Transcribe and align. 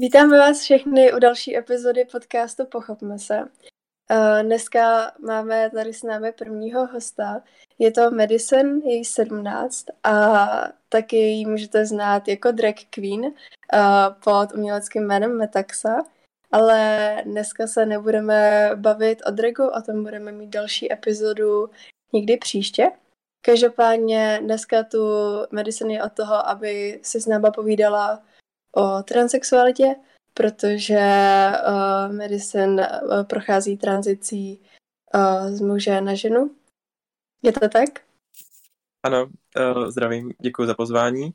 Vítáme 0.00 0.38
vás 0.38 0.60
všechny 0.60 1.12
u 1.12 1.18
další 1.18 1.56
epizody 1.56 2.04
podcastu 2.04 2.66
Pochopme 2.66 3.18
se. 3.18 3.40
Uh, 3.40 4.42
dneska 4.42 5.12
máme 5.18 5.70
tady 5.70 5.94
s 5.94 6.02
námi 6.02 6.32
prvního 6.32 6.86
hosta. 6.86 7.42
Je 7.78 7.90
to 7.90 8.10
Madison, 8.10 8.80
její 8.84 9.04
17 9.04 9.86
a 10.04 10.46
taky 10.88 11.16
ji 11.16 11.46
můžete 11.46 11.86
znát 11.86 12.28
jako 12.28 12.50
drag 12.50 12.74
queen 12.90 13.20
uh, 13.20 13.30
pod 14.24 14.54
uměleckým 14.54 15.02
jménem 15.02 15.38
Metaxa. 15.38 16.02
Ale 16.52 17.16
dneska 17.24 17.66
se 17.66 17.86
nebudeme 17.86 18.70
bavit 18.74 19.22
o 19.26 19.30
dragu, 19.30 19.68
o 19.68 19.82
tom 19.82 20.04
budeme 20.04 20.32
mít 20.32 20.50
další 20.50 20.92
epizodu 20.92 21.70
někdy 22.12 22.36
příště. 22.36 22.90
Každopádně 23.40 24.38
dneska 24.42 24.82
tu 24.82 24.98
Madison 25.50 25.90
je 25.90 26.04
od 26.04 26.12
toho, 26.12 26.48
aby 26.48 27.00
si 27.02 27.20
s 27.20 27.26
náma 27.26 27.50
povídala 27.50 28.22
o 28.76 29.02
transexualitě, 29.02 29.94
protože 30.34 31.00
uh, 31.68 32.16
Madison 32.16 32.80
uh, 32.80 33.22
prochází 33.22 33.76
tranzicí 33.76 34.60
uh, 35.14 35.54
z 35.54 35.60
muže 35.60 36.00
na 36.00 36.14
ženu. 36.14 36.50
Je 37.42 37.52
to 37.52 37.68
tak? 37.68 37.88
Ano, 39.06 39.26
uh, 39.74 39.88
zdravím, 39.88 40.32
děkuji 40.40 40.66
za 40.66 40.74
pozvání. 40.74 41.34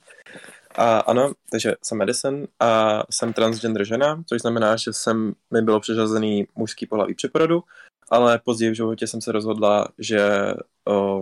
A 0.75 0.99
ano, 0.99 1.31
takže 1.51 1.75
jsem 1.83 1.97
Madison 1.97 2.47
a 2.59 3.03
jsem 3.11 3.33
transgender 3.33 3.85
žena, 3.85 4.23
což 4.25 4.41
znamená, 4.41 4.75
že 4.75 4.93
jsem 4.93 5.33
mi 5.51 5.61
bylo 5.61 5.79
přiřazený 5.79 6.47
mužský 6.55 6.85
pohlaví 6.85 7.13
při 7.13 7.27
porodu, 7.27 7.63
ale 8.09 8.39
později 8.39 8.71
v 8.71 8.75
životě 8.75 9.07
jsem 9.07 9.21
se 9.21 9.31
rozhodla, 9.31 9.87
že 9.97 10.53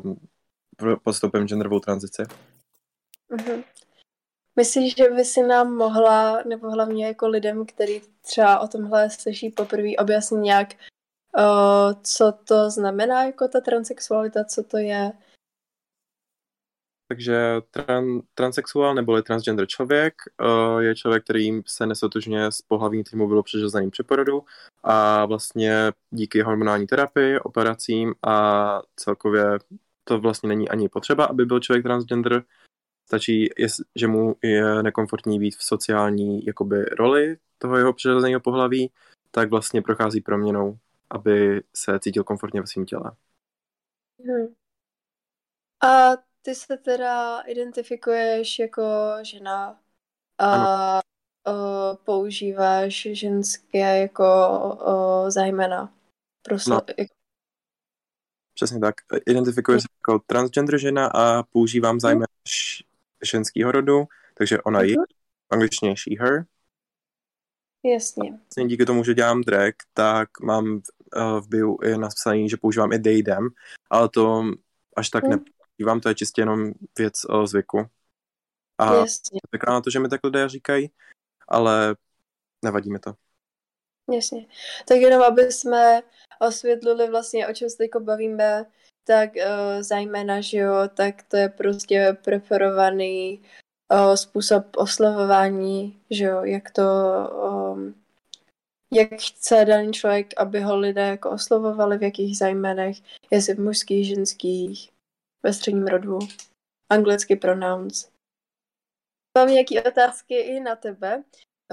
um, 0.03 0.19
podstoupím 1.03 1.47
genderovou 1.47 1.79
tranzici. 1.79 2.23
Uh-huh. 3.31 3.63
Myslíš, 4.55 4.95
že 4.97 5.09
by 5.09 5.25
si 5.25 5.43
nám 5.43 5.75
mohla, 5.75 6.43
nebo 6.43 6.71
hlavně 6.71 7.07
jako 7.07 7.27
lidem, 7.27 7.65
který 7.65 8.01
třeba 8.21 8.59
o 8.59 8.67
tomhle 8.67 9.09
slyší 9.09 9.49
poprvé, 9.49 9.89
objasnit 9.99 10.41
nějak, 10.41 10.67
uh, 11.37 12.01
co 12.03 12.33
to 12.47 12.69
znamená 12.69 13.23
jako 13.23 13.47
ta 13.47 13.61
transexualita, 13.61 14.43
co 14.43 14.63
to 14.63 14.77
je? 14.77 15.11
Takže 17.07 17.61
tran, 17.71 18.21
transexuál 18.33 18.95
neboli 18.95 19.23
transgender 19.23 19.67
člověk 19.67 20.13
je 20.79 20.95
člověk, 20.95 21.23
který 21.23 21.61
se 21.67 21.85
nesotožňuje 21.85 22.51
s 22.51 22.61
pohlavním, 22.61 23.03
který 23.03 23.17
mu 23.19 23.27
bylo 23.27 23.43
přiřazeným 23.43 23.91
při 23.91 24.03
porodu 24.03 24.43
a 24.83 25.25
vlastně 25.25 25.91
díky 26.09 26.41
hormonální 26.41 26.87
terapii, 26.87 27.39
operacím 27.39 28.13
a 28.27 28.81
celkově 28.95 29.43
to 30.03 30.19
vlastně 30.19 30.49
není 30.49 30.69
ani 30.69 30.89
potřeba, 30.89 31.25
aby 31.25 31.45
byl 31.45 31.59
člověk 31.59 31.83
transgender, 31.83 32.43
Stačí, 33.11 33.49
že 33.95 34.07
mu 34.07 34.35
je 34.43 34.83
nekomfortní 34.83 35.39
být 35.39 35.55
v 35.55 35.63
sociální 35.63 36.45
jakoby, 36.45 36.85
roli 36.85 37.37
toho 37.57 37.77
jeho 37.77 37.93
přirozeného 37.93 38.39
pohlaví, 38.39 38.91
tak 39.31 39.49
vlastně 39.49 39.81
prochází 39.81 40.21
proměnou, 40.21 40.77
aby 41.09 41.63
se 41.75 41.99
cítil 41.99 42.23
komfortně 42.23 42.61
ve 42.61 42.67
svém 42.67 42.85
těle. 42.85 43.11
Hmm. 44.25 44.53
A 45.83 46.17
ty 46.41 46.55
se 46.55 46.77
teda 46.77 47.39
identifikuješ 47.39 48.59
jako 48.59 48.83
žena 49.21 49.79
a 50.37 50.99
ano. 50.99 51.97
používáš 52.05 53.07
ženské 53.11 53.99
jako 53.99 54.23
o, 54.85 55.31
zajména. 55.31 55.93
Prostě, 56.41 56.71
no. 56.71 56.81
Jako... 56.97 57.13
Přesně 58.53 58.79
tak. 58.79 58.95
Identifikuji 59.25 59.79
se 59.79 59.87
jako 59.97 60.19
transgender 60.27 60.79
žena 60.79 61.07
a 61.07 61.43
používám 61.43 61.99
zajména 61.99 62.27
ženského 63.23 63.71
rodu, 63.71 64.03
takže 64.33 64.61
ona 64.61 64.81
je, 64.81 64.95
v 64.95 65.53
angličtině 65.53 65.95
she, 65.97 66.19
her. 66.19 66.45
Jasně. 67.83 68.31
Vlastně 68.31 68.67
díky 68.67 68.85
tomu, 68.85 69.03
že 69.03 69.13
dělám 69.13 69.41
drag, 69.41 69.73
tak 69.93 70.39
mám 70.39 70.65
uh, 70.65 71.39
v 71.39 71.47
bio 71.47 71.75
je 71.83 71.97
napsaný, 71.97 72.49
že 72.49 72.57
používám 72.57 72.93
i 72.93 72.99
they, 72.99 73.23
them, 73.23 73.49
ale 73.89 74.09
to 74.09 74.43
až 74.95 75.09
tak 75.09 75.23
hmm. 75.23 75.31
nepoužívám, 75.31 75.99
to 75.99 76.09
je 76.09 76.15
čistě 76.15 76.41
jenom 76.41 76.71
věc 76.97 77.13
o 77.29 77.47
zvyku. 77.47 77.85
A 78.77 78.95
Jasně. 78.95 79.39
na 79.67 79.81
to, 79.81 79.89
že 79.89 79.99
mi 79.99 80.09
tak 80.09 80.23
lidé 80.23 80.49
říkají, 80.49 80.91
ale 81.47 81.95
nevadí 82.63 82.91
mi 82.91 82.99
to. 82.99 83.13
Jasně. 84.13 84.47
Tak 84.87 84.97
jenom, 84.97 85.23
aby 85.23 85.51
jsme 85.51 86.01
osvětlili 86.39 87.09
vlastně, 87.09 87.47
o 87.47 87.53
čem 87.53 87.69
se 87.69 87.77
teď 87.77 87.91
bavíme, 87.99 88.65
tak 89.03 89.29
uh, 89.35 89.81
zejména, 89.81 90.41
že 90.41 90.57
jo, 90.57 90.75
tak 90.93 91.23
to 91.23 91.37
je 91.37 91.49
prostě 91.49 92.17
preferovaný 92.23 93.41
uh, 93.93 94.13
způsob 94.13 94.65
oslovování, 94.75 96.01
že 96.09 96.23
jo, 96.23 96.43
jak 96.43 96.71
to, 96.71 96.83
um, 97.73 97.95
jak 98.93 99.09
chce 99.21 99.65
daný 99.65 99.93
člověk, 99.93 100.33
aby 100.37 100.61
ho 100.61 100.77
lidé 100.77 101.07
jako 101.07 101.31
oslovovali, 101.31 101.97
v 101.97 102.03
jakých 102.03 102.37
zájmenech, 102.37 102.97
jestli 103.31 103.53
v 103.53 103.59
mužských, 103.59 104.07
ženských, 104.07 104.91
ve 105.43 105.53
středním 105.53 105.87
rodu, 105.87 106.19
anglicky 106.89 107.35
pronouns. 107.35 108.09
Mám 109.37 109.47
nějaké 109.47 109.83
otázky 109.83 110.35
i 110.35 110.59
na 110.59 110.75
tebe. 110.75 111.23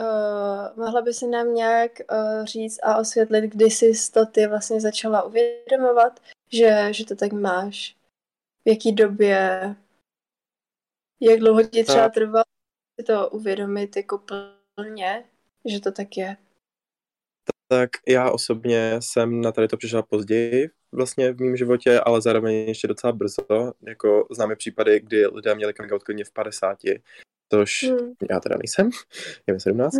Uh, 0.00 0.84
mohla 0.84 1.02
by 1.02 1.14
si 1.14 1.26
nám 1.26 1.54
nějak 1.54 1.92
uh, 2.12 2.44
říct 2.44 2.78
a 2.82 2.98
osvětlit, 2.98 3.44
kdy 3.44 3.64
jsi 3.64 3.92
to 4.12 4.26
ty 4.26 4.46
vlastně 4.46 4.80
začala 4.80 5.22
uvědomovat, 5.22 6.20
že, 6.52 6.88
že 6.90 7.04
to 7.04 7.16
tak 7.16 7.32
máš? 7.32 7.96
V 8.64 8.68
jaký 8.68 8.92
době? 8.92 9.74
Jak 11.20 11.38
dlouho 11.38 11.62
ti 11.62 11.84
třeba 11.84 12.08
trvalo 12.08 12.44
si 13.00 13.06
to 13.06 13.30
uvědomit 13.30 13.96
jako 13.96 14.22
plně, 14.74 15.24
že 15.64 15.80
to 15.80 15.92
tak 15.92 16.16
je? 16.16 16.36
Tak 17.68 17.90
já 18.08 18.30
osobně 18.30 18.96
jsem 19.00 19.40
na 19.40 19.52
tady 19.52 19.68
to 19.68 19.76
přišel 19.76 20.02
později 20.02 20.70
vlastně 20.92 21.32
v 21.32 21.40
mém 21.40 21.56
životě, 21.56 22.00
ale 22.00 22.22
zároveň 22.22 22.54
ještě 22.54 22.88
docela 22.88 23.12
brzo. 23.12 23.72
Jako 23.88 24.26
známe 24.30 24.56
případy, 24.56 25.00
kdy 25.00 25.26
lidé 25.26 25.54
měli 25.54 25.74
coming 25.74 25.92
out 25.92 26.02
klidně 26.02 26.24
v 26.24 26.32
50, 26.32 26.78
což 27.52 27.82
hmm. 27.82 28.12
já 28.30 28.40
teda 28.40 28.56
nejsem, 28.56 28.90
je 29.46 29.54
mi 29.54 29.60
17. 29.60 29.94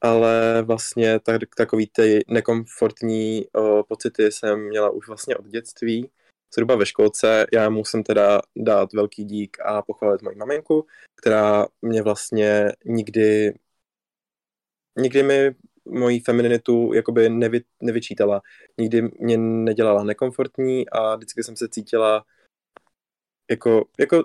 Ale 0.00 0.62
vlastně 0.62 1.20
tak, 1.20 1.42
takový 1.56 1.86
ty 1.86 2.20
nekomfortní 2.28 3.46
o, 3.52 3.82
pocity 3.82 4.32
jsem 4.32 4.68
měla 4.68 4.90
už 4.90 5.08
vlastně 5.08 5.36
od 5.36 5.46
dětství, 5.46 6.10
zhruba 6.54 6.76
ve 6.76 6.86
školce. 6.86 7.46
Já 7.52 7.70
musím 7.70 8.02
teda 8.02 8.40
dát 8.56 8.92
velký 8.92 9.24
dík 9.24 9.56
a 9.60 9.82
pochválit 9.82 10.22
moji 10.22 10.36
maminku, 10.36 10.86
která 11.16 11.66
mě 11.82 12.02
vlastně 12.02 12.72
nikdy 12.84 13.54
nikdy 14.98 15.22
mi 15.22 15.54
moji 15.84 16.20
femininitu 16.20 16.92
jakoby 16.92 17.28
nevy, 17.28 17.60
nevyčítala. 17.82 18.42
Nikdy 18.78 19.02
mě 19.02 19.38
nedělala 19.38 20.04
nekomfortní 20.04 20.88
a 20.88 21.16
vždycky 21.16 21.42
jsem 21.42 21.56
se 21.56 21.68
cítila 21.68 22.24
jako, 23.50 23.84
jako 23.98 24.24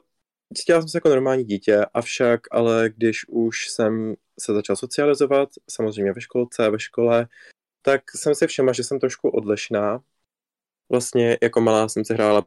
cítila 0.53 0.81
jsem 0.81 0.89
se 0.89 0.97
jako 0.97 1.09
normální 1.09 1.43
dítě, 1.43 1.85
avšak 1.93 2.41
ale 2.51 2.89
když 2.89 3.27
už 3.27 3.69
jsem 3.69 4.15
se 4.39 4.53
začal 4.53 4.75
socializovat, 4.75 5.49
samozřejmě 5.69 6.13
ve 6.13 6.21
školce, 6.21 6.69
ve 6.69 6.79
škole, 6.79 7.27
tak 7.81 8.01
jsem 8.15 8.35
si 8.35 8.47
všimla, 8.47 8.73
že 8.73 8.83
jsem 8.83 8.99
trošku 8.99 9.29
odlišná. 9.29 10.03
Vlastně 10.91 11.37
jako 11.41 11.61
malá 11.61 11.89
jsem 11.89 12.05
se 12.05 12.13
hrála 12.13 12.45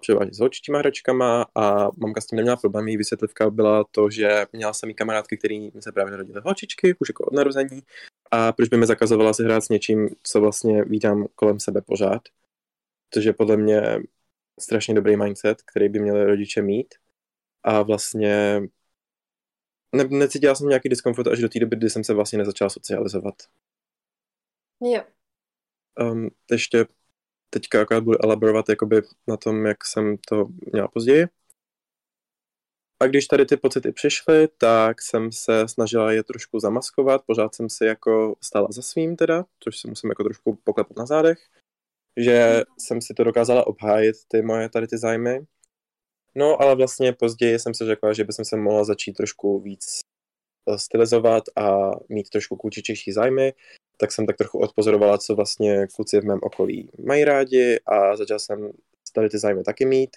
převážně 0.00 0.34
s 0.34 0.38
holčičíma 0.38 0.78
hračkama 0.78 1.46
a 1.54 1.88
mamka 1.96 2.20
s 2.20 2.26
tím 2.26 2.36
neměla 2.36 2.56
problém. 2.56 2.88
Její 2.88 2.96
vysvětlivka 2.96 3.50
byla 3.50 3.84
to, 3.90 4.10
že 4.10 4.46
měla 4.52 4.72
i 4.88 4.94
kamarádky, 4.94 5.36
který 5.36 5.70
se 5.80 5.92
právě 5.92 6.10
narodily 6.10 6.40
holčičky, 6.44 6.94
už 7.00 7.08
jako 7.08 7.24
od 7.24 7.32
narození 7.32 7.82
a 8.30 8.52
proč 8.52 8.68
by 8.68 8.76
mi 8.76 8.86
zakazovala 8.86 9.32
si 9.32 9.44
hrát 9.44 9.64
s 9.64 9.68
něčím, 9.68 10.08
co 10.22 10.40
vlastně 10.40 10.84
vítám 10.84 11.26
kolem 11.34 11.60
sebe 11.60 11.82
pořád. 11.82 12.22
Což 13.10 13.24
je 13.24 13.32
podle 13.32 13.56
mě 13.56 13.98
strašně 14.60 14.94
dobrý 14.94 15.16
mindset, 15.16 15.62
který 15.62 15.88
by 15.88 15.98
měli 15.98 16.24
rodiče 16.24 16.62
mít 16.62 16.94
a 17.64 17.82
vlastně 17.82 18.60
ne, 19.94 20.04
necítila 20.04 20.54
jsem 20.54 20.68
nějaký 20.68 20.88
diskomfort 20.88 21.28
až 21.28 21.38
do 21.38 21.48
té 21.48 21.60
doby, 21.60 21.76
kdy 21.76 21.90
jsem 21.90 22.04
se 22.04 22.14
vlastně 22.14 22.38
nezačala 22.38 22.70
socializovat. 22.70 23.34
Jo. 24.80 25.02
Um, 26.00 26.30
ještě 26.50 26.86
teďka 27.50 27.82
akorát 27.82 28.04
budu 28.04 28.24
elaborovat 28.24 28.68
jakoby 28.68 29.02
na 29.26 29.36
tom, 29.36 29.66
jak 29.66 29.84
jsem 29.84 30.16
to 30.28 30.48
měla 30.72 30.88
později. 30.88 31.26
A 33.02 33.06
když 33.06 33.26
tady 33.26 33.46
ty 33.46 33.56
pocity 33.56 33.92
přišly, 33.92 34.48
tak 34.58 35.02
jsem 35.02 35.32
se 35.32 35.68
snažila 35.68 36.12
je 36.12 36.22
trošku 36.22 36.60
zamaskovat, 36.60 37.22
pořád 37.26 37.54
jsem 37.54 37.70
si 37.70 37.84
jako 37.84 38.36
stála 38.40 38.68
za 38.70 38.82
svým 38.82 39.16
teda, 39.16 39.44
což 39.60 39.78
si 39.78 39.88
musím 39.88 40.10
jako 40.10 40.24
trošku 40.24 40.54
poklepat 40.64 40.96
na 40.96 41.06
zádech, 41.06 41.38
že 42.16 42.62
jsem 42.78 43.00
si 43.00 43.14
to 43.14 43.24
dokázala 43.24 43.66
obhájit, 43.66 44.16
ty 44.28 44.42
moje 44.42 44.68
tady 44.68 44.86
ty 44.86 44.98
zájmy, 44.98 45.46
No, 46.34 46.62
ale 46.62 46.76
vlastně 46.76 47.12
později 47.12 47.58
jsem 47.58 47.74
si 47.74 47.84
řekla, 47.84 48.12
že 48.12 48.24
bych 48.24 48.36
se 48.42 48.56
mohla 48.56 48.84
začít 48.84 49.12
trošku 49.12 49.60
víc 49.60 50.00
eh, 50.68 50.78
stylizovat 50.78 51.44
a 51.56 51.90
mít 52.08 52.30
trošku 52.30 52.56
klučičejší 52.56 53.12
zájmy, 53.12 53.52
tak 53.96 54.12
jsem 54.12 54.26
tak 54.26 54.36
trochu 54.36 54.58
odpozorovala, 54.58 55.18
co 55.18 55.34
vlastně 55.34 55.86
kluci 55.96 56.20
v 56.20 56.24
mém 56.24 56.38
okolí 56.42 56.90
mají 57.04 57.24
rádi 57.24 57.80
a 57.86 58.16
začal 58.16 58.38
jsem 58.38 58.70
tady 59.12 59.28
ty 59.28 59.38
zájmy 59.38 59.62
taky 59.62 59.86
mít. 59.86 60.10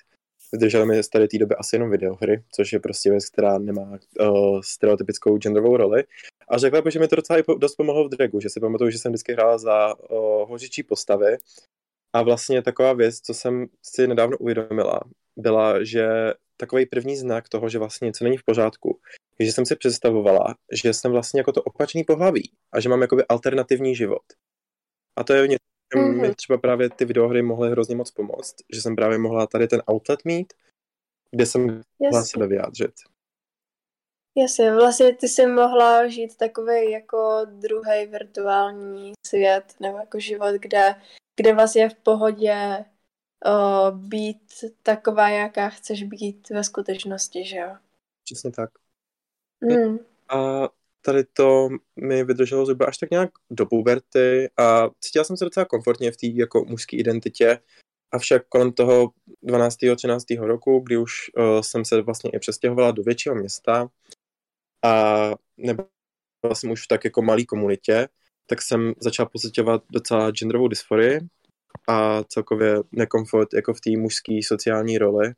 Vydržely 0.51 0.85
mi 0.85 1.03
z 1.03 1.09
tady 1.09 1.27
té 1.27 1.37
doby 1.37 1.55
asi 1.55 1.75
jenom 1.75 1.91
videohry, 1.91 2.43
což 2.51 2.73
je 2.73 2.79
prostě 2.79 3.09
věc, 3.09 3.29
která 3.29 3.57
nemá 3.57 3.99
uh, 4.19 4.61
stereotypickou 4.61 5.37
genderovou 5.37 5.77
roli, 5.77 6.03
A 6.49 6.57
řekla 6.57 6.81
bych, 6.81 6.93
že 6.93 6.99
mi 6.99 7.07
to 7.07 7.15
docela 7.15 7.39
i 7.39 7.43
dost 7.57 7.75
pomohlo 7.75 8.07
v 8.07 8.09
dragu, 8.09 8.39
že 8.39 8.49
si 8.49 8.59
pamatuju, 8.59 8.89
že 8.89 8.97
jsem 8.97 9.11
vždycky 9.11 9.33
hrála 9.33 9.57
za 9.57 9.95
o, 10.09 10.45
hořičí 10.45 10.83
postavy. 10.83 11.37
A 12.13 12.21
vlastně 12.21 12.61
taková 12.61 12.93
věc, 12.93 13.19
co 13.19 13.33
jsem 13.33 13.65
si 13.83 14.07
nedávno 14.07 14.37
uvědomila, 14.37 14.99
byla, 15.37 15.83
že 15.83 16.07
takový 16.57 16.85
první 16.85 17.17
znak 17.17 17.49
toho, 17.49 17.69
že 17.69 17.79
vlastně 17.79 18.05
něco 18.05 18.23
není 18.23 18.37
v 18.37 18.43
pořádku, 18.43 18.99
je, 19.39 19.45
že 19.45 19.51
jsem 19.51 19.65
si 19.65 19.75
představovala, 19.75 20.55
že 20.83 20.93
jsem 20.93 21.11
vlastně 21.11 21.39
jako 21.39 21.51
to 21.51 21.63
opačný 21.63 22.03
pohlaví 22.03 22.51
a 22.71 22.79
že 22.79 22.89
mám 22.89 23.01
jakoby 23.01 23.23
alternativní 23.29 23.95
život. 23.95 24.23
A 25.15 25.23
to 25.23 25.33
je 25.33 25.47
něco, 25.47 25.63
mm-hmm. 25.95 26.21
mi 26.21 26.35
třeba 26.35 26.57
právě 26.57 26.89
ty 26.89 27.05
videohry 27.05 27.41
mohly 27.41 27.71
hrozně 27.71 27.95
moc 27.95 28.11
pomoct, 28.11 28.55
že 28.73 28.81
jsem 28.81 28.95
právě 28.95 29.17
mohla 29.17 29.47
tady 29.47 29.67
ten 29.67 29.81
outlet 29.91 30.25
mít, 30.25 30.53
kde 31.31 31.45
jsem 31.45 31.81
mohla 31.99 32.23
sebe 32.23 32.47
vyjádřit. 32.47 32.93
Jasně, 34.37 34.73
vlastně 34.73 35.15
ty 35.15 35.27
jsi 35.27 35.47
mohla 35.47 36.07
žít 36.07 36.37
takový 36.37 36.91
jako 36.91 37.45
druhý 37.45 38.05
virtuální 38.05 39.13
svět 39.27 39.75
nebo 39.79 39.97
jako 39.97 40.19
život, 40.19 40.53
kde, 40.55 40.95
kde 41.35 41.53
vlastně 41.53 41.81
je 41.81 41.89
v 41.89 41.95
pohodě 41.95 42.85
o, 43.45 43.91
být 43.91 44.53
taková, 44.83 45.29
jaká 45.29 45.69
chceš 45.69 46.03
být 46.03 46.49
ve 46.49 46.63
skutečnosti, 46.63 47.45
že 47.45 47.57
jo? 47.57 47.75
Přesně 48.23 48.51
tak. 48.51 48.69
Mm. 49.61 49.97
A 50.29 50.69
tady 51.01 51.23
to 51.23 51.69
mi 51.95 52.23
vydrželo 52.23 52.65
zhruba 52.65 52.85
až 52.85 52.97
tak 52.97 53.11
nějak 53.11 53.29
do 53.49 53.65
puberty 53.65 54.49
a 54.57 54.89
cítila 54.99 55.25
jsem 55.25 55.37
se 55.37 55.45
docela 55.45 55.65
komfortně 55.65 56.11
v 56.11 56.17
té 56.17 56.27
jako 56.27 56.65
mužské 56.65 56.97
identitě, 56.97 57.59
avšak 58.11 58.47
kolem 58.49 58.71
toho 58.71 59.11
12. 59.43 59.77
13. 59.95 60.25
roku, 60.39 60.79
kdy 60.79 60.97
už 60.97 61.31
uh, 61.37 61.61
jsem 61.61 61.85
se 61.85 62.01
vlastně 62.01 62.31
i 62.33 62.39
přestěhovala 62.39 62.91
do 62.91 63.03
většího 63.03 63.35
města 63.35 63.89
a 64.85 65.31
nebyla 65.57 65.87
jsem 66.53 66.71
už 66.71 66.83
v 66.83 66.87
tak 66.87 67.05
jako 67.05 67.21
malý 67.21 67.45
komunitě, 67.45 68.07
tak 68.45 68.61
jsem 68.61 68.93
začala 68.99 69.29
pocitovat 69.29 69.83
docela 69.89 70.31
genderovou 70.31 70.67
dysforii 70.67 71.19
a 71.87 72.23
celkově 72.23 72.75
nekomfort 72.91 73.53
jako 73.53 73.73
v 73.73 73.81
té 73.81 73.89
mužské 73.97 74.39
sociální 74.43 74.97
roli. 74.97 75.33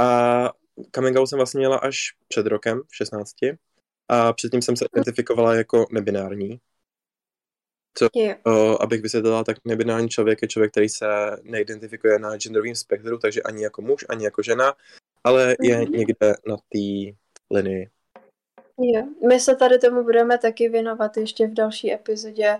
A 0.00 0.50
coming 0.94 1.16
out 1.16 1.28
jsem 1.28 1.36
vlastně 1.36 1.58
měla 1.58 1.76
až 1.76 1.98
před 2.28 2.46
rokem, 2.46 2.82
v 2.88 2.96
16. 2.96 3.30
A 4.08 4.32
předtím 4.32 4.62
jsem 4.62 4.76
se 4.76 4.86
identifikovala 4.94 5.54
jako 5.54 5.86
nebinární. 5.92 6.60
Co, 7.94 8.08
o, 8.46 8.82
abych 8.82 9.02
vysvětlila, 9.02 9.44
tak 9.44 9.56
nebinární 9.64 10.08
člověk 10.08 10.42
je 10.42 10.48
člověk, 10.48 10.70
který 10.70 10.88
se 10.88 11.06
neidentifikuje 11.42 12.18
na 12.18 12.36
genderovém 12.36 12.74
spektru, 12.74 13.18
takže 13.18 13.42
ani 13.42 13.62
jako 13.62 13.82
muž, 13.82 14.04
ani 14.08 14.24
jako 14.24 14.42
žena, 14.42 14.74
ale 15.24 15.56
je 15.60 15.76
mm-hmm. 15.76 15.90
někde 15.90 16.34
na 16.46 16.56
té 16.56 17.16
linii. 17.50 17.90
Jo. 18.78 19.06
My 19.28 19.40
se 19.40 19.56
tady 19.56 19.78
tomu 19.78 20.02
budeme 20.02 20.38
taky 20.38 20.68
věnovat 20.68 21.16
ještě 21.16 21.46
v 21.46 21.54
další 21.54 21.92
epizodě 21.92 22.58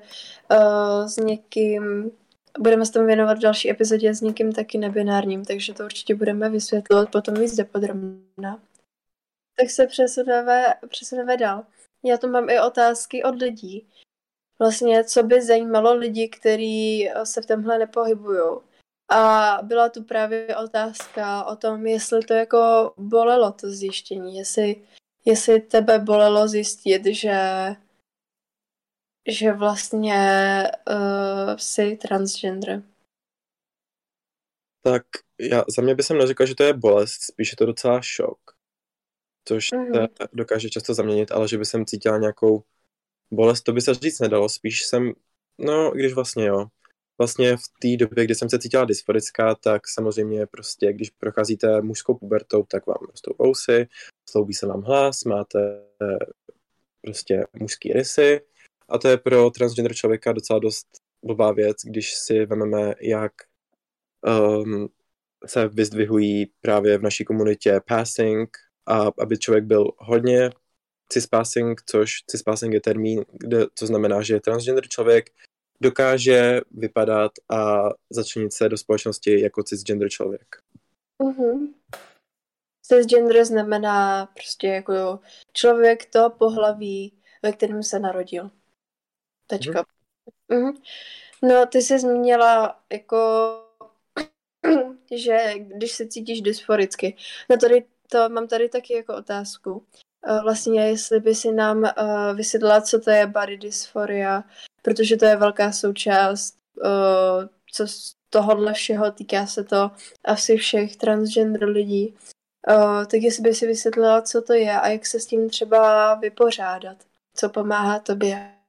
uh, 0.50 1.06
s 1.06 1.16
někým, 1.16 2.10
budeme 2.58 2.86
se 2.86 2.92
tomu 2.92 3.06
věnovat 3.06 3.38
v 3.38 3.42
další 3.42 3.70
epizodě 3.70 4.14
s 4.14 4.20
někým 4.20 4.52
taky 4.52 4.78
nebinárním, 4.78 5.44
takže 5.44 5.74
to 5.74 5.84
určitě 5.84 6.14
budeme 6.14 6.50
vysvětlovat 6.50 7.10
potom 7.10 7.34
víc 7.34 7.56
dopodrobná. 7.56 8.62
Tak 9.58 9.70
se 9.70 9.86
přesuneme, 9.86 10.64
přesuneme 10.88 11.36
dál. 11.36 11.64
Já 12.04 12.18
tu 12.18 12.28
mám 12.28 12.50
i 12.50 12.60
otázky 12.60 13.22
od 13.22 13.34
lidí. 13.34 13.88
Vlastně, 14.58 15.04
co 15.04 15.22
by 15.22 15.42
zajímalo 15.42 15.94
lidi, 15.94 16.28
kteří 16.28 17.10
se 17.24 17.42
v 17.42 17.46
tomhle 17.46 17.78
nepohybují. 17.78 18.60
A 19.10 19.58
byla 19.62 19.88
tu 19.88 20.02
právě 20.02 20.56
otázka 20.56 21.44
o 21.44 21.56
tom, 21.56 21.86
jestli 21.86 22.24
to 22.24 22.34
jako 22.34 22.92
bolelo 22.96 23.52
to 23.52 23.70
zjištění, 23.70 24.36
jestli, 24.38 24.76
jestli 25.24 25.60
tebe 25.60 25.98
bolelo 25.98 26.48
zjistit, 26.48 27.06
že 27.06 27.32
že 29.28 29.52
vlastně 29.52 30.62
uh, 30.90 31.56
jsi 31.56 31.96
transgender. 31.96 32.82
Tak 34.82 35.02
já 35.40 35.64
za 35.76 35.82
mě 35.82 35.94
bych 35.94 36.10
neřekl, 36.10 36.46
že 36.46 36.54
to 36.54 36.64
je 36.64 36.72
bolest, 36.72 37.22
spíš 37.22 37.52
je 37.52 37.56
to 37.56 37.66
docela 37.66 38.00
šok 38.02 38.38
což 39.44 39.72
mm-hmm. 39.72 40.08
se 40.22 40.28
dokáže 40.32 40.70
často 40.70 40.94
zaměnit, 40.94 41.32
ale 41.32 41.48
že 41.48 41.58
by 41.58 41.64
jsem 41.64 41.86
cítila 41.86 42.18
nějakou 42.18 42.62
bolest, 43.30 43.62
to 43.62 43.72
by 43.72 43.80
se 43.80 43.94
říct 43.94 44.20
nedalo, 44.20 44.48
spíš 44.48 44.82
jsem, 44.82 45.12
no, 45.58 45.90
když 45.90 46.12
vlastně 46.12 46.46
jo, 46.46 46.66
vlastně 47.18 47.56
v 47.56 47.62
té 47.80 48.04
době, 48.04 48.24
kdy 48.24 48.34
jsem 48.34 48.50
se 48.50 48.58
cítila 48.58 48.84
dysforická, 48.84 49.54
tak 49.54 49.88
samozřejmě 49.88 50.46
prostě, 50.46 50.92
když 50.92 51.10
procházíte 51.10 51.82
mužskou 51.82 52.14
pubertou, 52.14 52.62
tak 52.62 52.86
vám 52.86 53.06
rostou 53.10 53.32
vousy, 53.38 53.88
sloubí 54.30 54.54
se 54.54 54.66
vám 54.66 54.82
hlas, 54.82 55.24
máte 55.24 55.82
prostě 57.02 57.46
mužský 57.52 57.92
rysy 57.92 58.40
a 58.92 58.98
to 58.98 59.08
je 59.08 59.16
pro 59.16 59.50
transgender 59.50 59.94
člověka 59.94 60.32
docela 60.32 60.58
dost 60.58 60.86
blbá 61.24 61.52
věc, 61.52 61.76
když 61.84 62.14
si 62.14 62.46
vezmeme, 62.46 62.94
jak 63.00 63.32
um, 64.38 64.88
se 65.46 65.68
vyzdvihují 65.68 66.46
právě 66.60 66.98
v 66.98 67.02
naší 67.02 67.24
komunitě 67.24 67.80
passing, 67.88 68.48
a 68.86 69.10
aby 69.18 69.38
člověk 69.38 69.64
byl 69.64 69.90
hodně 69.98 70.50
cispassing, 71.08 71.82
což 71.86 72.12
cispassing 72.26 72.74
je 72.74 72.80
termín, 72.80 73.24
kde, 73.32 73.66
co 73.74 73.86
znamená, 73.86 74.22
že 74.22 74.40
transgender 74.40 74.88
člověk 74.88 75.30
dokáže 75.80 76.60
vypadat 76.70 77.32
a 77.48 77.88
začlenit 78.10 78.52
se 78.52 78.68
do 78.68 78.78
společnosti 78.78 79.40
jako 79.40 79.62
cisgender 79.62 80.08
člověk. 80.08 80.56
Mm-hmm. 81.20 81.74
Cisgender 82.82 83.44
znamená 83.44 84.26
prostě 84.26 84.66
jako 84.66 85.20
člověk 85.52 86.06
to 86.06 86.30
pohlaví, 86.30 87.18
ve 87.42 87.52
kterém 87.52 87.82
se 87.82 87.98
narodil. 87.98 88.50
Tečka. 89.52 89.84
Mm-hmm. 90.50 90.72
Mm-hmm. 90.72 90.82
No, 91.42 91.66
ty 91.66 91.82
jsi 91.82 91.98
zmínila 91.98 92.80
jako 92.92 93.18
že 95.16 95.54
když 95.58 95.92
se 95.92 96.08
cítíš 96.08 96.40
dysforicky. 96.40 97.16
No 97.50 97.56
tady 97.56 97.84
to 98.10 98.28
mám 98.28 98.48
tady 98.48 98.68
taky 98.68 98.94
jako 98.94 99.16
otázku. 99.16 99.86
Eh, 100.26 100.40
vlastně, 100.42 100.88
jestli 100.88 101.20
by 101.20 101.34
si 101.34 101.52
nám 101.52 101.78
uh, 101.78 102.36
vysvětlila, 102.36 102.80
co 102.80 103.00
to 103.00 103.10
je 103.10 103.26
body 103.26 103.56
dysphoria, 103.56 104.44
protože 104.82 105.16
to 105.16 105.24
je 105.24 105.36
velká 105.36 105.72
součást, 105.72 106.58
uh, 106.84 107.48
co 107.72 107.88
z 107.88 108.14
tohohle 108.30 108.72
všeho 108.72 109.12
týká 109.12 109.46
se 109.46 109.64
to 109.64 109.90
asi 110.24 110.56
všech 110.56 110.96
transgender 110.96 111.64
lidí. 111.64 112.14
Uh, 112.70 113.04
tak 113.04 113.20
jestli 113.20 113.42
by 113.42 113.54
si 113.54 113.66
vysvětlila, 113.66 114.22
co 114.22 114.42
to 114.42 114.52
je 114.52 114.80
a 114.80 114.88
jak 114.88 115.06
se 115.06 115.20
s 115.20 115.26
tím 115.26 115.50
třeba 115.50 116.14
vypořádat. 116.14 116.96
Co 117.34 117.48
pomáhá 117.48 117.98
tobě? 117.98 118.61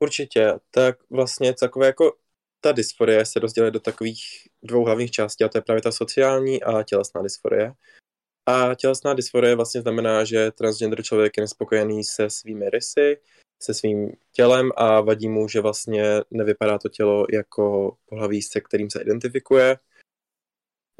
Určitě. 0.00 0.52
Tak 0.70 0.98
vlastně 1.10 1.54
takové 1.54 1.86
jako 1.86 2.12
ta 2.60 2.72
dysforie 2.72 3.26
se 3.26 3.40
rozděluje 3.40 3.70
do 3.70 3.80
takových 3.80 4.22
dvou 4.62 4.84
hlavních 4.84 5.10
částí 5.10 5.44
a 5.44 5.48
to 5.48 5.58
je 5.58 5.62
právě 5.62 5.82
ta 5.82 5.92
sociální 5.92 6.62
a 6.62 6.82
tělesná 6.82 7.22
dysforie. 7.22 7.72
A 8.46 8.74
tělesná 8.74 9.14
dysforie 9.14 9.54
vlastně 9.54 9.80
znamená, 9.80 10.24
že 10.24 10.50
transgender 10.50 11.02
člověk 11.02 11.36
je 11.36 11.40
nespokojený 11.40 12.04
se 12.04 12.30
svými 12.30 12.70
rysy, 12.70 13.16
se 13.62 13.74
svým 13.74 14.12
tělem 14.32 14.70
a 14.76 15.00
vadí 15.00 15.28
mu, 15.28 15.48
že 15.48 15.60
vlastně 15.60 16.04
nevypadá 16.30 16.78
to 16.78 16.88
tělo 16.88 17.26
jako 17.32 17.96
pohlaví, 18.06 18.42
se 18.42 18.60
kterým 18.60 18.90
se 18.90 19.02
identifikuje. 19.02 19.78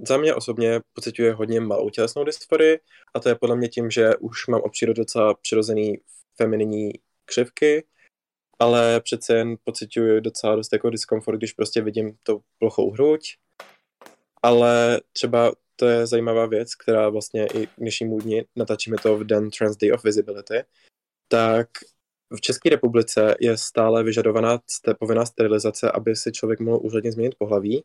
Za 0.09 0.16
mě 0.16 0.35
osobně 0.35 0.80
pocituje 0.92 1.33
hodně 1.33 1.61
malou 1.61 1.90
tělesnou 1.90 2.25
dysforii 2.25 2.80
a 3.14 3.21
to 3.21 3.28
je 3.28 3.35
podle 3.35 3.57
mě 3.57 3.69
tím, 3.69 3.90
že 3.90 4.16
už 4.16 4.47
mám 4.47 4.61
od 4.64 4.73
docela 4.92 5.35
přirozený 5.35 5.99
femininní 6.37 6.92
křivky, 7.25 7.85
ale 8.61 9.00
přece 9.00 9.37
jen 9.37 9.57
pocituju 9.64 10.21
docela 10.21 10.57
dost 10.57 10.73
jako 10.73 10.90
diskomfort, 10.90 11.38
když 11.38 11.52
prostě 11.52 11.83
vidím 11.83 12.17
to 12.23 12.40
plochou 12.59 12.90
hruď. 12.90 13.21
Ale 14.43 15.00
třeba 15.12 15.52
to 15.76 15.87
je 15.87 16.07
zajímavá 16.07 16.47
věc, 16.47 16.75
která 16.75 17.09
vlastně 17.09 17.47
i 17.47 17.67
k 17.67 17.71
dnešnímu 17.79 18.21
dni, 18.21 18.45
natáčíme 18.57 18.97
to 19.02 19.17
v 19.17 19.25
den 19.25 19.50
Trans 19.50 19.76
Day 19.76 19.93
of 19.93 20.05
Visibility, 20.05 20.64
tak 21.29 21.69
v 22.37 22.40
České 22.40 22.69
republice 22.71 23.35
je 23.40 23.57
stále 23.57 24.02
vyžadovaná 24.02 24.61
povinná 24.99 25.26
sterilizace, 25.26 25.93
aby 25.93 26.17
si 26.17 26.33
člověk 26.33 26.61
mohl 26.61 26.81
úředně 26.83 27.12
změnit 27.12 27.35
pohlaví. 27.38 27.85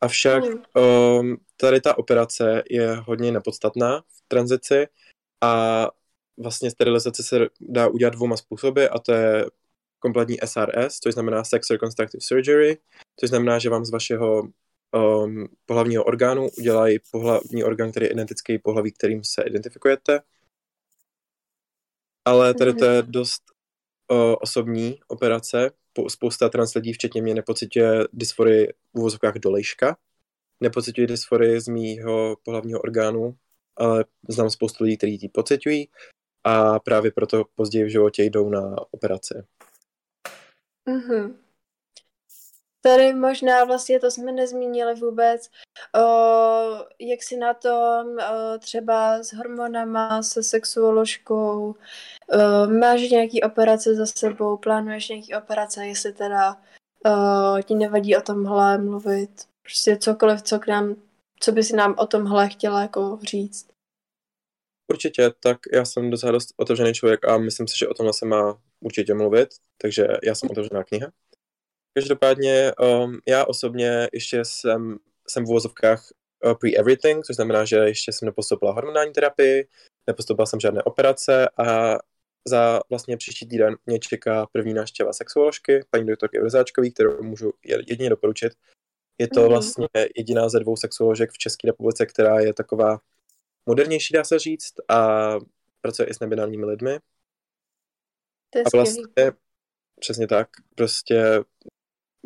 Avšak 0.00 0.44
mm. 0.44 0.62
um, 0.82 1.36
tady 1.56 1.80
ta 1.80 1.98
operace 1.98 2.62
je 2.70 2.94
hodně 2.94 3.32
nepodstatná 3.32 4.00
v 4.00 4.28
tranzici 4.28 4.86
a 5.40 5.86
vlastně 6.36 6.70
sterilizace 6.70 7.22
se 7.22 7.48
dá 7.60 7.88
udělat 7.88 8.14
dvouma 8.14 8.36
způsoby 8.36 8.84
a 8.90 8.98
to 8.98 9.12
je 9.12 9.46
kompletní 9.98 10.36
SRS, 10.44 10.98
což 10.98 11.14
znamená 11.14 11.44
Sex 11.44 11.70
Reconstructive 11.70 12.20
Surgery, 12.22 12.78
což 13.20 13.28
znamená, 13.28 13.58
že 13.58 13.70
vám 13.70 13.84
z 13.84 13.90
vašeho 13.90 14.42
um, 14.42 15.48
pohlavního 15.66 16.04
orgánu, 16.04 16.48
udělají 16.58 16.98
pohlavní 17.10 17.64
orgán, 17.64 17.90
který 17.90 18.06
je 18.06 18.12
identický 18.12 18.58
pohlaví, 18.58 18.92
kterým 18.92 19.24
se 19.24 19.42
identifikujete. 19.42 20.20
Ale 22.24 22.54
tady 22.54 22.74
to 22.74 22.84
je 22.84 23.02
mhm. 23.02 23.12
dost 23.12 23.42
uh, 24.10 24.34
osobní 24.40 24.98
operace. 25.08 25.70
Spousta 26.08 26.48
trans 26.48 26.74
lidí, 26.74 26.92
včetně 26.92 27.22
mě, 27.22 27.34
nepocituje 27.34 28.04
dysforii 28.12 28.72
v 28.94 28.98
uvozovkách 28.98 29.34
dolejška. 29.34 29.96
Nepocituje 30.60 31.06
dysforii 31.06 31.60
z 31.60 31.68
mýho 31.68 32.36
pohlavního 32.42 32.80
orgánu, 32.80 33.36
ale 33.76 34.04
znám 34.28 34.50
spoustu 34.50 34.84
lidí, 34.84 34.96
kteří 34.96 35.18
ji 35.22 35.28
pocitují. 35.28 35.88
a 36.44 36.80
právě 36.80 37.10
proto 37.10 37.44
později 37.54 37.84
v 37.84 37.88
životě 37.88 38.24
jdou 38.24 38.48
na 38.48 38.76
operaci. 38.90 39.34
Mm-hmm. 40.88 41.36
Tady 42.80 43.14
možná 43.14 43.64
vlastně 43.64 44.00
to 44.00 44.10
jsme 44.10 44.32
nezmínili 44.32 44.94
vůbec, 44.94 45.50
o, 45.96 46.00
jak 46.98 47.22
si 47.22 47.36
na 47.36 47.54
tom 47.54 48.18
o, 48.18 48.58
třeba 48.58 49.22
s 49.22 49.32
hormonama, 49.32 50.22
se 50.22 50.42
sexuoložkou, 50.42 51.74
o, 51.74 51.76
máš 52.80 53.10
nějaký 53.10 53.42
operace 53.42 53.94
za 53.94 54.06
sebou, 54.06 54.56
plánuješ 54.56 55.08
nějaký 55.08 55.34
operace, 55.34 55.86
jestli 55.86 56.12
teda 56.12 56.56
o, 57.06 57.62
ti 57.62 57.74
nevadí 57.74 58.16
o 58.16 58.20
tomhle 58.20 58.78
mluvit, 58.78 59.30
prostě 59.62 59.96
cokoliv, 59.96 60.42
co 60.42 60.58
k 60.58 60.66
nám, 60.66 60.96
co 61.40 61.52
by 61.52 61.62
si 61.62 61.76
nám 61.76 61.94
o 61.98 62.06
tomhle 62.06 62.48
chtěla 62.48 62.82
jako 62.82 63.18
říct. 63.22 63.68
Určitě, 64.90 65.30
tak 65.40 65.58
já 65.72 65.84
jsem 65.84 66.10
docela 66.10 66.32
dost 66.32 66.54
otevřený 66.56 66.94
člověk 66.94 67.28
a 67.28 67.38
myslím 67.38 67.68
si, 67.68 67.78
že 67.78 67.88
o 67.88 67.94
tomhle 67.94 68.12
se 68.12 68.26
má 68.26 68.60
určitě 68.80 69.14
mluvit, 69.14 69.48
takže 69.82 70.06
já 70.22 70.34
jsem 70.34 70.50
otevřená 70.50 70.84
kniha. 70.84 71.10
Každopádně 71.94 72.72
um, 72.80 73.18
já 73.28 73.44
osobně 73.44 74.08
ještě 74.12 74.44
jsem, 74.44 74.98
jsem 75.28 75.44
v 75.44 75.48
uvozovkách 75.48 76.04
uh, 76.44 76.52
pre-everything, 76.52 77.24
což 77.24 77.36
znamená, 77.36 77.64
že 77.64 77.76
ještě 77.76 78.12
jsem 78.12 78.26
nepostoupila 78.26 78.72
hormonální 78.72 79.12
terapii, 79.12 79.68
nepostoupila 80.06 80.46
jsem 80.46 80.60
žádné 80.60 80.82
operace 80.82 81.48
a 81.48 81.98
za 82.48 82.80
vlastně 82.90 83.16
příští 83.16 83.48
týden 83.48 83.76
mě 83.86 83.98
čeká 83.98 84.46
první 84.52 84.74
návštěva 84.74 85.12
sexuoložky, 85.12 85.84
paní 85.90 86.06
doktorky 86.06 86.40
Vrzáčkový, 86.40 86.92
kterou 86.92 87.22
můžu 87.22 87.52
jedině 87.88 88.10
doporučit. 88.10 88.52
Je 89.18 89.28
to 89.28 89.40
mhm. 89.40 89.48
vlastně 89.48 89.88
jediná 90.16 90.48
ze 90.48 90.60
dvou 90.60 90.76
sexuoložek 90.76 91.30
v 91.30 91.38
České 91.38 91.66
republice, 91.68 92.06
která 92.06 92.40
je 92.40 92.54
taková 92.54 92.98
modernější, 93.66 94.14
dá 94.14 94.24
se 94.24 94.38
říct, 94.38 94.74
a 94.88 95.32
pracuje 95.80 96.08
i 96.08 96.14
s 96.14 96.20
nebinárními 96.20 96.64
lidmi. 96.64 96.98
To 98.50 98.58
je 98.58 98.64
a 98.64 98.68
vlastně, 98.72 99.02
přesně 100.00 100.26
tak, 100.26 100.48
prostě 100.74 101.44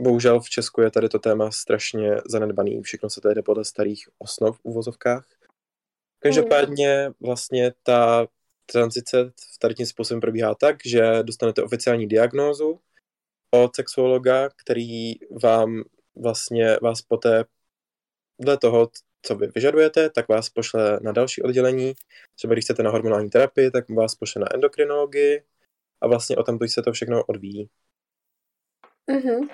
bohužel 0.01 0.41
v 0.41 0.49
Česku 0.49 0.81
je 0.81 0.91
tady 0.91 1.09
to 1.09 1.19
téma 1.19 1.51
strašně 1.51 2.17
zanedbaný, 2.29 2.83
všechno 2.83 3.11
se 3.11 3.21
tady 3.21 3.35
jde 3.35 3.43
podle 3.43 3.65
starých 3.65 4.09
osnov 4.19 4.59
v 4.59 4.65
uvozovkách. 4.65 5.27
Každopádně 6.19 7.11
vlastně 7.21 7.73
ta 7.83 8.27
tranzice 8.67 9.33
v 9.55 9.59
tady 9.59 9.75
tím 9.75 9.87
způsobem 9.87 10.21
probíhá 10.21 10.55
tak, 10.55 10.77
že 10.85 11.23
dostanete 11.23 11.63
oficiální 11.63 12.07
diagnózu 12.07 12.81
od 13.51 13.77
sexuologa, 13.77 14.49
který 14.49 15.13
vám 15.43 15.83
vlastně 16.17 16.77
vás 16.83 17.03
poté 17.03 17.45
dle 18.41 18.59
toho, 18.59 18.91
co 19.23 19.35
vy 19.35 19.47
vyžadujete, 19.55 20.11
tak 20.11 20.29
vás 20.29 20.49
pošle 20.49 21.01
na 21.03 21.13
další 21.13 21.43
oddělení. 21.43 21.95
Třeba 22.35 22.53
když 22.53 22.65
chcete 22.65 22.83
na 22.83 22.91
hormonální 22.91 23.31
terapii, 23.31 23.71
tak 23.71 23.91
vás 23.91 24.15
pošle 24.15 24.41
na 24.41 24.55
endokrinologii 24.55 25.43
a 26.03 26.09
vlastně 26.09 26.37
o 26.37 26.43
tom 26.43 26.59
se 26.67 26.83
to 26.83 26.93
všechno 26.93 27.25
odvíjí. 27.25 27.69
Mm-hmm. 29.11 29.49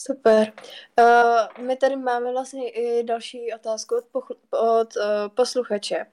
Super. 0.00 0.52
Uh, 1.00 1.64
my 1.66 1.76
tady 1.76 1.96
máme 1.96 2.32
vlastně 2.32 2.70
i 2.70 3.04
další 3.04 3.52
otázku 3.54 3.96
od, 3.96 4.04
poch- 4.12 4.36
od 4.80 4.96
uh, 4.96 5.02
posluchače. 5.34 6.06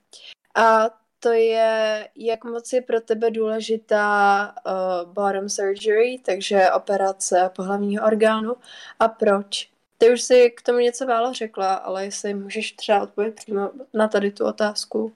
A 0.56 0.90
to 1.20 1.32
je, 1.32 2.10
jak 2.16 2.44
moc 2.44 2.74
je 2.74 2.82
pro 2.82 3.02
tebe 3.02 3.32
důležitá 3.32 4.56
uh, 4.66 5.14
bottom 5.14 5.50
surgery, 5.50 6.22
takže 6.26 6.72
operace 6.72 7.52
pohlavního 7.56 8.06
orgánu 8.08 8.56
a 9.00 9.08
proč? 9.08 9.72
Ty 9.98 10.14
už 10.14 10.22
si 10.22 10.52
k 10.52 10.62
tomu 10.62 10.80
něco 10.80 11.06
málo 11.06 11.34
řekla, 11.34 11.74
ale 11.76 12.06
jestli 12.06 12.34
můžeš 12.34 12.72
třeba 12.72 13.04
odpovědět 13.04 13.36
přímo 13.36 13.72
na 13.94 14.08
tady 14.08 14.32
tu 14.32 14.46
otázku. 14.46 15.16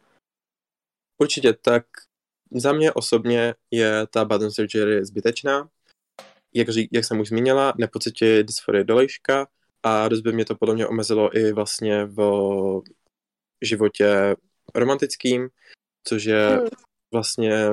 Určitě, 1.21 1.53
tak 1.53 1.85
za 2.53 2.73
mě 2.73 2.91
osobně 2.91 3.55
je 3.71 4.07
ta 4.07 4.25
bottom 4.25 4.51
surgery 4.51 5.05
zbytečná. 5.05 5.69
Jak, 6.53 6.67
jak 6.91 7.05
jsem 7.05 7.19
už 7.19 7.29
zmínila, 7.29 7.73
nepocitě 7.77 8.43
dysforie 8.43 8.83
dolejška 8.83 9.47
a 9.83 10.07
dost 10.07 10.21
by 10.21 10.33
mě 10.33 10.45
to 10.45 10.55
podle 10.55 10.75
mě 10.75 10.87
omezilo 10.87 11.37
i 11.37 11.53
vlastně 11.53 12.05
v 12.05 12.21
životě 13.61 14.35
romantickým, 14.75 15.49
což 16.03 16.23
je 16.25 16.47
hmm. 16.47 16.67
vlastně 17.13 17.69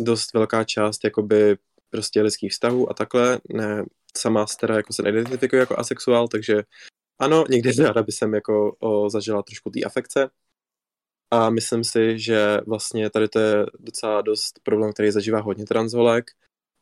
dost 0.00 0.34
velká 0.34 0.64
část 0.64 1.04
jakoby 1.04 1.56
prostě 1.90 2.22
lidských 2.22 2.52
vztahů 2.52 2.90
a 2.90 2.94
takhle. 2.94 3.40
Ne, 3.54 3.84
sama 4.16 4.46
teda 4.60 4.76
jako 4.76 4.92
se 4.92 5.02
neidentifikuje 5.02 5.60
jako 5.60 5.78
asexuál, 5.78 6.28
takže 6.28 6.62
ano, 7.18 7.44
někdy 7.50 7.72
ráda 7.84 8.02
by 8.02 8.12
jsem 8.12 8.34
jako 8.34 8.76
o, 8.78 9.10
zažila 9.10 9.42
trošku 9.42 9.70
té 9.70 9.80
afekce. 9.80 10.30
A 11.30 11.50
myslím 11.50 11.84
si, 11.84 12.18
že 12.18 12.58
vlastně 12.66 13.10
tady 13.10 13.28
to 13.28 13.38
je 13.38 13.66
docela 13.78 14.22
dost 14.22 14.60
problém, 14.62 14.92
který 14.92 15.10
zažívá 15.10 15.40
hodně 15.40 15.64
transholek. 15.64 16.30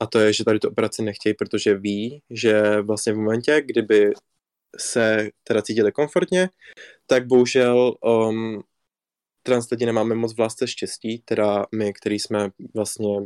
A 0.01 0.07
to 0.07 0.19
je, 0.19 0.33
že 0.33 0.45
tady 0.45 0.59
tu 0.59 0.69
operaci 0.69 1.03
nechtějí, 1.03 1.35
protože 1.35 1.75
ví, 1.75 2.23
že 2.31 2.81
vlastně 2.81 3.13
v 3.13 3.17
momentě, 3.17 3.63
kdyby 3.67 4.13
se 4.79 5.31
teda 5.45 5.63
cítili 5.63 5.93
komfortně, 5.93 6.49
tak 7.07 7.27
bohužel 7.27 7.95
um, 8.05 8.63
trans 9.43 9.71
lidi 9.71 9.87
nemáme 9.87 10.15
moc 10.15 10.37
v 10.37 10.41
lásce 10.41 10.69
štěstí, 10.69 11.19
teda 11.19 11.67
my, 11.75 11.93
který 11.93 12.19
jsme 12.19 12.51
vlastně 12.75 13.19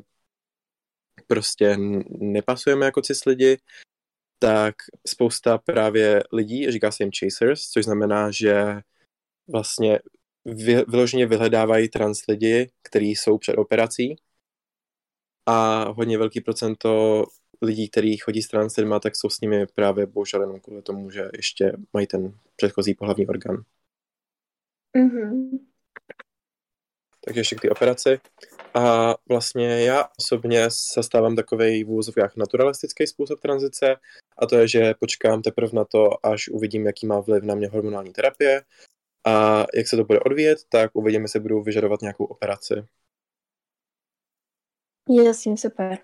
prostě 1.27 1.77
nepasujeme 2.09 2.87
jako 2.87 3.03
cis 3.03 3.25
lidi, 3.25 3.59
tak 4.39 4.75
spousta 5.09 5.59
právě 5.59 6.23
lidí, 6.33 6.71
říká 6.71 6.93
se 6.93 7.03
jim 7.03 7.11
chasers, 7.19 7.61
což 7.61 7.85
znamená, 7.85 8.31
že 8.31 8.65
vlastně 9.49 9.99
vy, 10.55 10.85
vyloženě 10.89 11.27
vyhledávají 11.27 11.89
trans 11.89 12.27
lidi, 12.29 12.71
kteří 12.83 13.11
jsou 13.11 13.39
před 13.39 13.57
operací 13.57 14.17
a 15.47 15.85
hodně 15.89 16.19
velký 16.19 16.41
procento 16.41 17.25
lidí, 17.63 17.89
kteří 17.89 18.17
chodí 18.17 18.43
s 18.43 18.49
trans 18.49 18.77
lidma, 18.77 19.01
tak 19.01 19.17
jsou 19.17 19.31
s 19.31 19.41
nimi 19.41 19.67
právě 19.67 20.07
bohužel 20.07 20.41
jenom 20.41 20.61
kvůli 20.61 20.83
tomu, 20.83 21.11
že 21.11 21.29
ještě 21.37 21.73
mají 21.93 22.07
ten 22.07 22.35
předchozí 22.57 22.95
pohlavní 22.95 23.27
orgán. 23.27 23.57
Mm-hmm. 24.97 25.59
Takže 27.25 27.41
ještě 27.41 27.57
k 27.57 27.61
té 27.61 27.71
operaci. 27.71 28.21
A 28.75 29.15
vlastně 29.29 29.85
já 29.85 30.09
osobně 30.19 30.69
zastávám 30.97 31.37
takový 31.37 31.85
v 31.85 31.91
úvozovkách 31.91 32.37
naturalistický 32.37 33.07
způsob 33.07 33.41
tranzice 33.41 33.97
a 34.39 34.47
to 34.47 34.57
je, 34.57 34.69
že 34.69 34.95
počkám 35.01 35.43
teprve 35.43 35.73
na 35.73 35.85
to, 35.85 36.27
až 36.27 36.49
uvidím, 36.49 36.87
jaký 36.87 37.07
má 37.07 37.21
vliv 37.21 37.43
na 37.43 37.55
mě 37.55 37.69
hormonální 37.69 38.13
terapie 38.13 38.63
a 39.27 39.65
jak 39.75 39.89
se 39.89 39.97
to 39.97 40.05
bude 40.05 40.21
odvíjet, 40.21 40.59
tak 40.69 40.91
uvidíme, 40.95 41.25
jestli 41.25 41.41
budu 41.41 41.63
vyžadovat 41.63 42.01
nějakou 42.01 42.25
operaci. 42.25 42.75
Jasně, 45.25 45.57
super. 45.57 45.99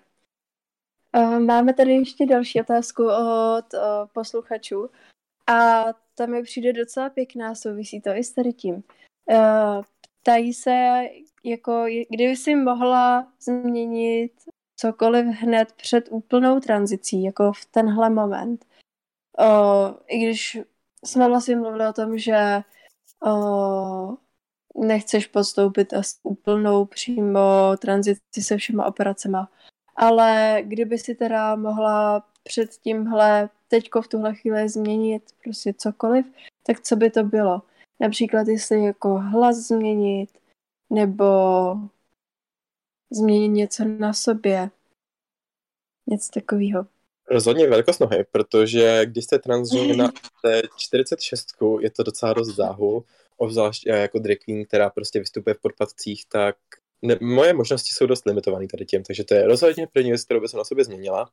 Máme 1.45 1.73
tady 1.73 1.93
ještě 1.93 2.25
další 2.25 2.61
otázku 2.61 3.03
od 3.03 3.65
posluchačů 4.13 4.89
a 5.47 5.83
ta 6.15 6.25
mi 6.25 6.43
přijde 6.43 6.73
docela 6.73 7.09
pěkná, 7.09 7.55
souvisí 7.55 8.01
to 8.01 8.09
i 8.09 8.23
s 8.23 8.33
tady 8.33 8.53
tím. 8.53 8.83
Ptají 10.21 10.53
se, 10.53 11.03
jako, 11.43 11.85
kdyby 12.09 12.35
si 12.35 12.55
mohla 12.55 13.33
změnit 13.39 14.31
cokoliv 14.75 15.25
hned 15.25 15.71
před 15.71 16.07
úplnou 16.11 16.59
tranzicí, 16.59 17.23
jako 17.23 17.53
v 17.53 17.65
tenhle 17.65 18.09
moment. 18.09 18.65
I 20.07 20.25
když 20.25 20.57
jsme 21.05 21.27
vlastně 21.27 21.55
mluvili 21.55 21.87
o 21.87 21.93
tom, 21.93 22.17
že 22.17 22.61
o, 23.25 24.17
nechceš 24.75 25.27
podstoupit 25.27 25.93
asi 25.93 26.17
úplnou 26.23 26.85
přímo 26.85 27.41
tranzici 27.81 28.41
se 28.41 28.57
všema 28.57 28.85
operacema. 28.85 29.51
Ale 29.95 30.57
kdyby 30.61 30.97
si 30.97 31.15
teda 31.15 31.55
mohla 31.55 32.23
před 32.43 32.69
tímhle 32.71 33.49
teďko 33.67 34.01
v 34.01 34.07
tuhle 34.07 34.35
chvíli 34.35 34.69
změnit 34.69 35.23
prostě 35.43 35.73
cokoliv, 35.73 36.25
tak 36.63 36.81
co 36.81 36.95
by 36.95 37.09
to 37.09 37.23
bylo? 37.23 37.61
Například 37.99 38.47
jestli 38.47 38.83
jako 38.83 39.19
hlas 39.19 39.57
změnit, 39.57 40.29
nebo 40.89 41.25
změnit 43.11 43.47
něco 43.47 43.85
na 43.85 44.13
sobě. 44.13 44.69
Něco 46.09 46.31
takového. 46.33 46.87
Rozhodně 47.29 47.67
velikost 47.67 47.99
nohy, 47.99 48.25
protože 48.31 49.05
když 49.05 49.25
jste 49.25 49.39
transžena 49.39 50.11
46, 50.77 51.47
je 51.79 51.91
to 51.91 52.03
docela 52.03 52.33
dost 52.33 52.55
záhu, 52.55 53.05
obzvlášť 53.37 53.85
jako 53.85 54.19
drag 54.19 54.37
queen, 54.37 54.65
která 54.65 54.89
prostě 54.89 55.19
vystupuje 55.19 55.53
v 55.53 55.61
podpatcích, 55.61 56.25
tak 56.25 56.55
ne, 57.01 57.17
moje 57.21 57.53
možnosti 57.53 57.93
jsou 57.93 58.05
dost 58.05 58.25
limitované 58.25 58.67
tady 58.67 58.85
tím, 58.85 59.03
takže 59.03 59.23
to 59.23 59.33
je 59.33 59.47
rozhodně 59.47 59.87
první 59.87 60.09
věc, 60.09 60.23
kterou 60.23 60.39
bych 60.41 60.53
na 60.53 60.63
sobě 60.63 60.85
změnila. 60.85 61.31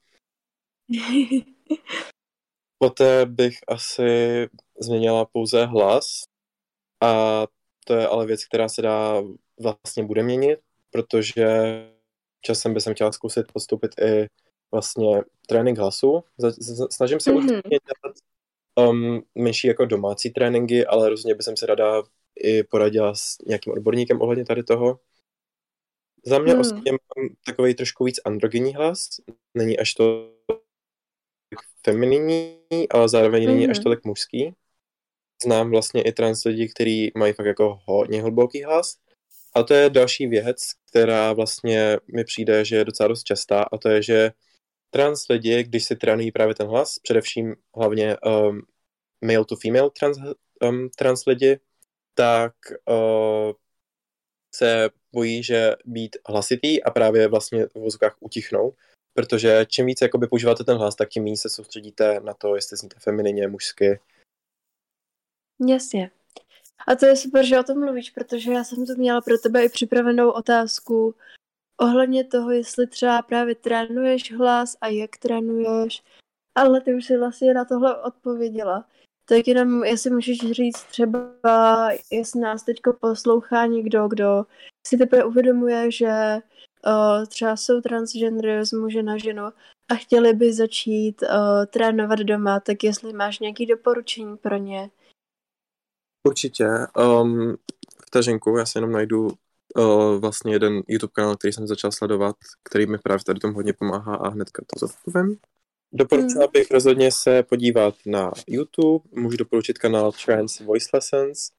Poté 2.79 3.27
bych 3.27 3.55
asi 3.69 4.49
změnila 4.81 5.25
pouze 5.25 5.67
hlas 5.67 6.23
a 7.01 7.43
to 7.87 7.95
je 7.95 8.07
ale 8.07 8.27
věc, 8.27 8.45
která 8.45 8.69
se 8.69 8.83
dá 8.83 9.23
vlastně 9.61 10.05
bude 10.05 10.23
měnit, 10.23 10.61
protože 10.91 11.47
časem 12.41 12.75
bych 12.75 12.83
chtěla 12.93 13.13
zkusit 13.13 13.53
postoupit 13.53 13.91
i 14.01 14.27
vlastně 14.75 15.23
trénink 15.47 15.78
hlasu. 15.78 16.25
Snažím 16.90 17.21
se 17.21 17.31
mm-hmm. 17.31 17.37
určitě 17.37 17.69
dělat 17.69 18.16
um, 18.90 19.23
menší 19.35 19.69
jako 19.69 19.85
domácí 19.85 20.31
tréninky, 20.31 20.87
ale 20.87 21.09
rozhodně 21.09 21.35
bych 21.35 21.47
se 21.59 21.66
rada 21.66 22.02
i 22.43 22.62
poradila 22.62 23.14
s 23.14 23.38
nějakým 23.47 23.73
odborníkem 23.73 24.21
ohledně 24.21 24.45
tady 24.45 24.62
toho. 24.62 25.00
Za 26.26 26.38
mě 26.38 26.52
hmm. 26.52 26.61
osobně 26.61 26.93
mám 26.93 27.28
takový 27.47 27.75
trošku 27.75 28.04
víc 28.04 28.21
androgenní 28.25 28.75
hlas. 28.75 29.09
Není 29.54 29.78
až 29.78 29.95
to 29.95 30.31
femininní, 31.85 32.59
ale 32.90 33.09
zároveň 33.09 33.47
není 33.47 33.66
mm-hmm. 33.66 33.71
až 33.71 33.78
tolik 33.78 34.04
mužský. 34.04 34.54
Znám 35.45 35.71
vlastně 35.71 36.02
i 36.02 36.12
trans 36.12 36.45
lidi, 36.45 36.69
kteří 36.69 37.12
mají 37.16 37.33
fakt 37.33 37.47
jako 37.47 37.78
hodně 37.85 38.23
hluboký 38.23 38.62
hlas. 38.62 38.97
A 39.54 39.62
to 39.62 39.75
je 39.75 39.90
další 39.90 40.26
věc, 40.26 40.57
která 40.90 41.33
vlastně 41.33 41.99
mi 42.14 42.25
přijde, 42.25 42.64
že 42.64 42.76
je 42.76 42.85
docela 42.85 43.09
dost 43.09 43.23
častá, 43.23 43.62
a 43.62 43.78
to 43.78 43.88
je, 43.88 44.02
že 44.02 44.33
trans 44.95 45.29
lidi, 45.29 45.65
když 45.65 45.85
si 45.85 45.97
trénují 45.97 46.33
právě 46.33 46.55
ten 46.55 46.67
hlas, 46.67 46.99
především 46.99 47.57
hlavně 47.77 48.17
um, 48.19 48.63
male 49.25 49.45
to 49.45 49.57
female 49.57 49.91
trans, 49.91 50.19
um, 50.63 50.89
trans 50.97 51.27
lidi, 51.27 51.61
tak 52.15 52.55
uh, 52.89 53.53
se 54.55 54.91
bojí, 55.13 55.43
že 55.43 55.73
být 55.85 56.17
hlasitý 56.29 56.83
a 56.83 56.91
právě 56.91 57.29
vlastně 57.29 57.67
v 57.67 57.75
vozovkách 57.75 58.17
utichnou, 58.21 58.75
protože 59.15 59.67
čím 59.69 59.87
víc 59.87 60.01
jakoby 60.03 60.27
používáte 60.27 60.65
ten 60.65 60.79
hlas, 60.79 60.97
tak 60.97 61.09
tím 61.09 61.25
méně 61.25 61.37
se 61.37 61.51
soustředíte 61.51 62.21
na 62.21 62.35
to, 62.35 62.55
jestli 62.55 62.77
zníte 62.77 62.97
feminině, 62.99 63.49
mužsky. 63.49 64.01
Jasně. 65.69 66.11
A 66.87 66.95
to 66.95 67.07
je 67.07 67.17
super, 67.17 67.47
že 67.47 67.61
o 67.61 67.63
tom 67.63 67.81
mluvíš, 67.81 68.11
protože 68.11 68.53
já 68.53 68.65
jsem 68.65 68.87
tu 68.87 68.95
měla 68.97 69.21
pro 69.21 69.39
tebe 69.39 69.65
i 69.65 69.69
připravenou 69.69 70.31
otázku 70.31 71.15
ohledně 71.81 72.25
toho, 72.25 72.50
jestli 72.50 72.87
třeba 72.87 73.23
právě 73.23 73.54
trénuješ 73.54 74.33
hlas 74.33 74.76
a 74.81 74.88
jak 74.88 75.16
trénuješ, 75.16 76.02
ale 76.54 76.81
ty 76.81 76.95
už 76.95 77.04
si 77.04 77.19
vlastně 77.19 77.54
na 77.54 77.64
tohle 77.64 78.02
odpověděla. 78.02 78.85
Tak 79.28 79.49
jenom, 79.49 79.85
jestli 79.85 80.11
můžeš 80.11 80.38
říct 80.38 80.83
třeba, 80.85 81.88
jestli 82.11 82.40
nás 82.40 82.62
teďko 82.62 82.93
poslouchá 82.93 83.66
někdo, 83.66 84.09
kdo 84.09 84.45
si 84.87 84.97
teprve 84.97 85.25
uvědomuje, 85.25 85.90
že 85.90 86.38
uh, 86.87 87.26
třeba 87.26 87.57
jsou 87.57 87.81
transgender 87.81 88.64
z 88.64 88.73
muže 88.73 89.02
na 89.02 89.19
ženu 89.19 89.43
a 89.90 89.95
chtěli 89.95 90.33
by 90.33 90.52
začít 90.52 91.23
uh, 91.23 91.66
trénovat 91.66 92.19
doma, 92.19 92.61
tak 92.61 92.85
jestli 92.85 93.12
máš 93.12 93.38
nějaké 93.38 93.66
doporučení 93.66 94.37
pro 94.37 94.57
ně. 94.57 94.90
Určitě. 96.28 96.66
Um, 97.23 97.57
vteřinku, 98.07 98.57
já 98.57 98.66
si 98.66 98.78
jenom 98.78 98.93
najdu 98.93 99.31
uh, 99.78 100.21
vlastně 100.21 100.52
jeden 100.52 100.83
YouTube 100.88 101.12
kanál, 101.14 101.37
který 101.37 101.52
jsem 101.52 101.66
začal 101.66 101.93
sledovat, 101.93 102.37
který 102.62 102.87
mi 102.87 102.99
právě 102.99 103.25
tady 103.25 103.40
tomu 103.40 103.54
hodně 103.54 103.73
pomáhá 103.73 104.14
a 104.14 104.28
hnedka 104.28 104.62
to 104.62 104.87
zodpovím. 104.87 105.37
Doporučila 105.93 106.45
hmm. 106.45 106.52
bych 106.52 106.71
rozhodně 106.71 107.12
se 107.12 107.43
podívat 107.43 107.95
na 108.07 108.33
YouTube, 108.47 109.04
můžu 109.12 109.37
doporučit 109.37 109.78
kanál 109.78 110.12
Trans 110.25 110.61
Voice 110.61 110.88
Lessons. 110.95 111.50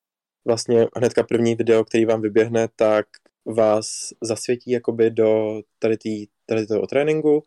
Vlastně 0.46 0.88
hnedka 0.96 1.24
první 1.24 1.56
video, 1.56 1.84
který 1.84 2.06
vám 2.06 2.22
vyběhne, 2.22 2.68
tak 2.76 3.08
vás 3.46 4.14
zasvětí 4.22 4.72
jakoby 4.72 5.12
do 5.12 5.62
tady, 5.80 5.98
tý, 5.98 6.28
tady 6.46 6.68
toho 6.68 6.88
tréninku 6.88 7.44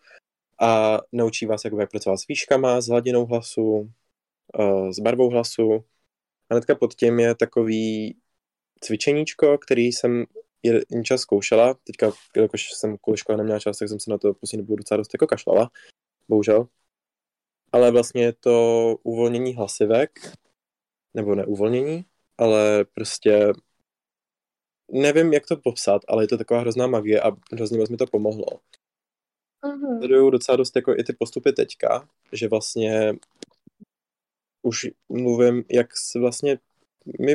a 0.61 0.99
naučí 1.13 1.47
vás, 1.47 1.65
jakoby, 1.65 1.83
jak 1.83 1.91
pracovat 1.91 2.17
s 2.17 2.27
výškama, 2.27 2.81
s 2.81 2.89
hladinou 2.89 3.27
hlasu, 3.27 3.91
uh, 4.59 4.91
s 4.91 4.99
barvou 4.99 5.31
hlasu. 5.31 5.85
A 6.51 6.55
hnedka 6.55 6.75
pod 6.75 6.95
tím 6.95 7.21
je 7.21 7.35
takový 7.35 8.17
cvičeníčko, 8.81 9.59
který 9.59 9.87
jsem 9.87 10.25
jeden 10.63 11.05
čas 11.05 11.21
zkoušela. 11.21 11.75
Teďka, 11.75 12.13
jakož 12.37 12.73
jsem 12.73 12.97
kvůli 12.99 13.19
škole 13.19 13.39
neměla 13.39 13.59
čas, 13.59 13.79
tak 13.79 13.89
jsem 13.89 14.01
se 14.01 14.11
na 14.11 14.19
to 14.19 14.35
poslední 14.35 14.67
dobu 14.67 14.77
docela 14.77 14.97
dost 14.97 15.15
jako 15.15 15.27
kašlala. 15.27 15.71
Bohužel. 16.29 16.69
Ale 17.73 17.91
vlastně 17.91 18.23
je 18.23 18.33
to 18.33 18.97
uvolnění 19.03 19.55
hlasivek, 19.55 20.11
nebo 21.15 21.35
neuvolnění, 21.35 22.05
ale 22.39 22.85
prostě 22.85 23.53
nevím, 24.93 25.33
jak 25.33 25.47
to 25.47 25.57
popsat, 25.57 26.03
ale 26.09 26.23
je 26.23 26.29
to 26.29 26.39
taková 26.39 26.61
hrozná 26.61 26.87
magie 26.87 27.21
a 27.21 27.31
hrozně 27.53 27.79
moc 27.79 27.91
mi 27.91 27.97
to 27.97 28.07
pomohlo. 28.07 28.47
Uh-huh. 29.65 29.99
Sleduju 29.99 30.31
docela 30.31 30.57
dost 30.57 30.77
jako 30.77 30.95
i 30.95 31.05
ty 31.05 31.13
postupy 31.13 31.53
teďka, 31.53 32.09
že 32.33 32.49
vlastně 32.49 33.15
už 34.63 34.87
mluvím, 35.09 35.65
jak 35.71 35.97
se 35.97 36.19
vlastně, 36.19 36.59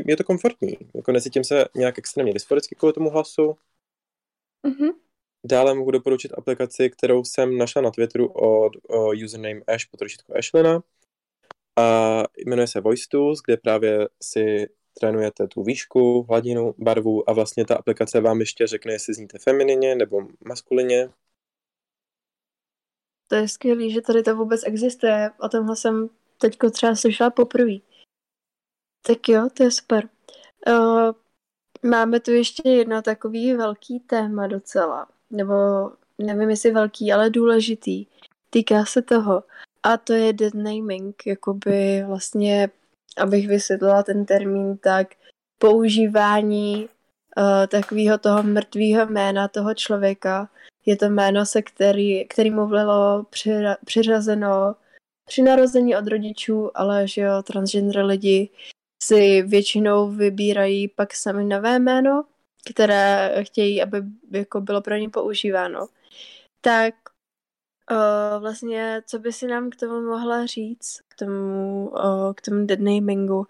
je 0.07 0.17
to 0.17 0.23
komfortní, 0.23 0.77
jako 0.95 1.11
necítím 1.11 1.43
se 1.43 1.65
nějak 1.75 1.97
extrémně 1.97 2.33
dysforicky 2.33 2.75
kvůli 2.75 2.93
tomu 2.93 3.09
hlasu. 3.09 3.57
Uh-huh. 4.67 4.93
Dále 5.45 5.73
mohu 5.73 5.91
doporučit 5.91 6.33
aplikaci, 6.37 6.89
kterou 6.89 7.23
jsem 7.23 7.57
našla 7.57 7.81
na 7.81 7.91
Twitteru 7.91 8.27
od 8.27 8.71
o 8.89 9.09
username 9.25 9.61
Ash, 9.67 9.85
potrošitko 9.91 10.37
Ashlina. 10.37 10.83
A 11.79 12.23
jmenuje 12.37 12.67
se 12.67 12.81
Voice 12.81 13.05
Tools, 13.09 13.41
kde 13.45 13.57
právě 13.57 14.09
si 14.21 14.67
trénujete 14.99 15.47
tu 15.47 15.63
výšku, 15.63 16.25
hladinu, 16.29 16.75
barvu 16.77 17.29
a 17.29 17.33
vlastně 17.33 17.65
ta 17.65 17.75
aplikace 17.75 18.21
vám 18.21 18.39
ještě 18.39 18.67
řekne, 18.67 18.93
jestli 18.93 19.13
zníte 19.13 19.39
feminině 19.39 19.95
nebo 19.95 20.27
maskulině. 20.45 21.09
To 23.27 23.35
je 23.35 23.47
skvělý, 23.47 23.91
že 23.91 24.01
tady 24.01 24.23
to 24.23 24.35
vůbec 24.35 24.61
existuje. 24.65 25.31
O 25.39 25.49
tomhle 25.49 25.75
jsem 25.75 26.09
teďko 26.37 26.69
třeba 26.69 26.95
slyšela 26.95 27.29
poprvé. 27.29 27.73
Tak 29.05 29.29
jo, 29.29 29.47
to 29.53 29.63
je 29.63 29.71
super. 29.71 30.09
Uh, 30.67 31.11
máme 31.91 32.19
tu 32.19 32.31
ještě 32.31 32.69
jedno 32.69 33.01
takový 33.01 33.53
velký 33.53 33.99
téma 33.99 34.47
docela. 34.47 35.07
Nebo 35.29 35.53
nevím, 36.17 36.49
jestli 36.49 36.71
velký, 36.71 37.13
ale 37.13 37.29
důležitý. 37.29 38.05
Týká 38.49 38.85
se 38.85 39.01
toho. 39.01 39.43
A 39.83 39.97
to 39.97 40.13
je 40.13 40.33
dead 40.33 40.53
naming, 40.53 41.27
jakoby 41.27 42.03
vlastně 42.07 42.69
abych 43.17 43.47
vysvětlila 43.47 44.03
ten 44.03 44.25
termín, 44.25 44.77
tak 44.77 45.07
používání 45.57 46.89
uh, 47.37 47.67
takového 47.67 48.17
toho 48.17 48.43
mrtvého 48.43 49.05
jména 49.05 49.47
toho 49.47 49.73
člověka. 49.73 50.49
Je 50.85 50.95
to 50.95 51.05
jméno, 51.05 51.45
se 51.45 51.61
který, 51.61 52.25
kterýmu 52.25 52.67
bylo 52.67 53.23
přira, 53.29 53.77
přiřazeno 53.85 54.75
při 55.25 55.41
narození 55.41 55.95
od 55.95 56.07
rodičů, 56.07 56.71
ale 56.77 57.07
že 57.07 57.21
jo, 57.21 57.43
transgender 57.43 58.05
lidi 58.05 58.49
si 59.05 59.41
většinou 59.41 60.11
vybírají 60.11 60.87
pak 60.87 61.13
sami 61.13 61.43
nové 61.43 61.79
jméno, 61.79 62.23
které 62.73 63.35
chtějí, 63.43 63.83
aby 63.83 64.03
jako 64.31 64.61
bylo 64.61 64.81
pro 64.81 64.95
ně 64.95 65.09
používáno. 65.09 65.87
Tak 66.61 66.95
Uh, 67.91 68.41
vlastně, 68.41 69.01
co 69.05 69.19
by 69.19 69.33
si 69.33 69.47
nám 69.47 69.69
k 69.69 69.75
tomu 69.75 70.01
mohla 70.01 70.45
říct, 70.45 71.01
k 71.07 71.15
tomu, 71.15 71.89
uh, 71.89 72.33
k 72.33 72.41
tomu 72.41 72.65
deadnamingu, 72.65 73.37
uh, 73.37 73.45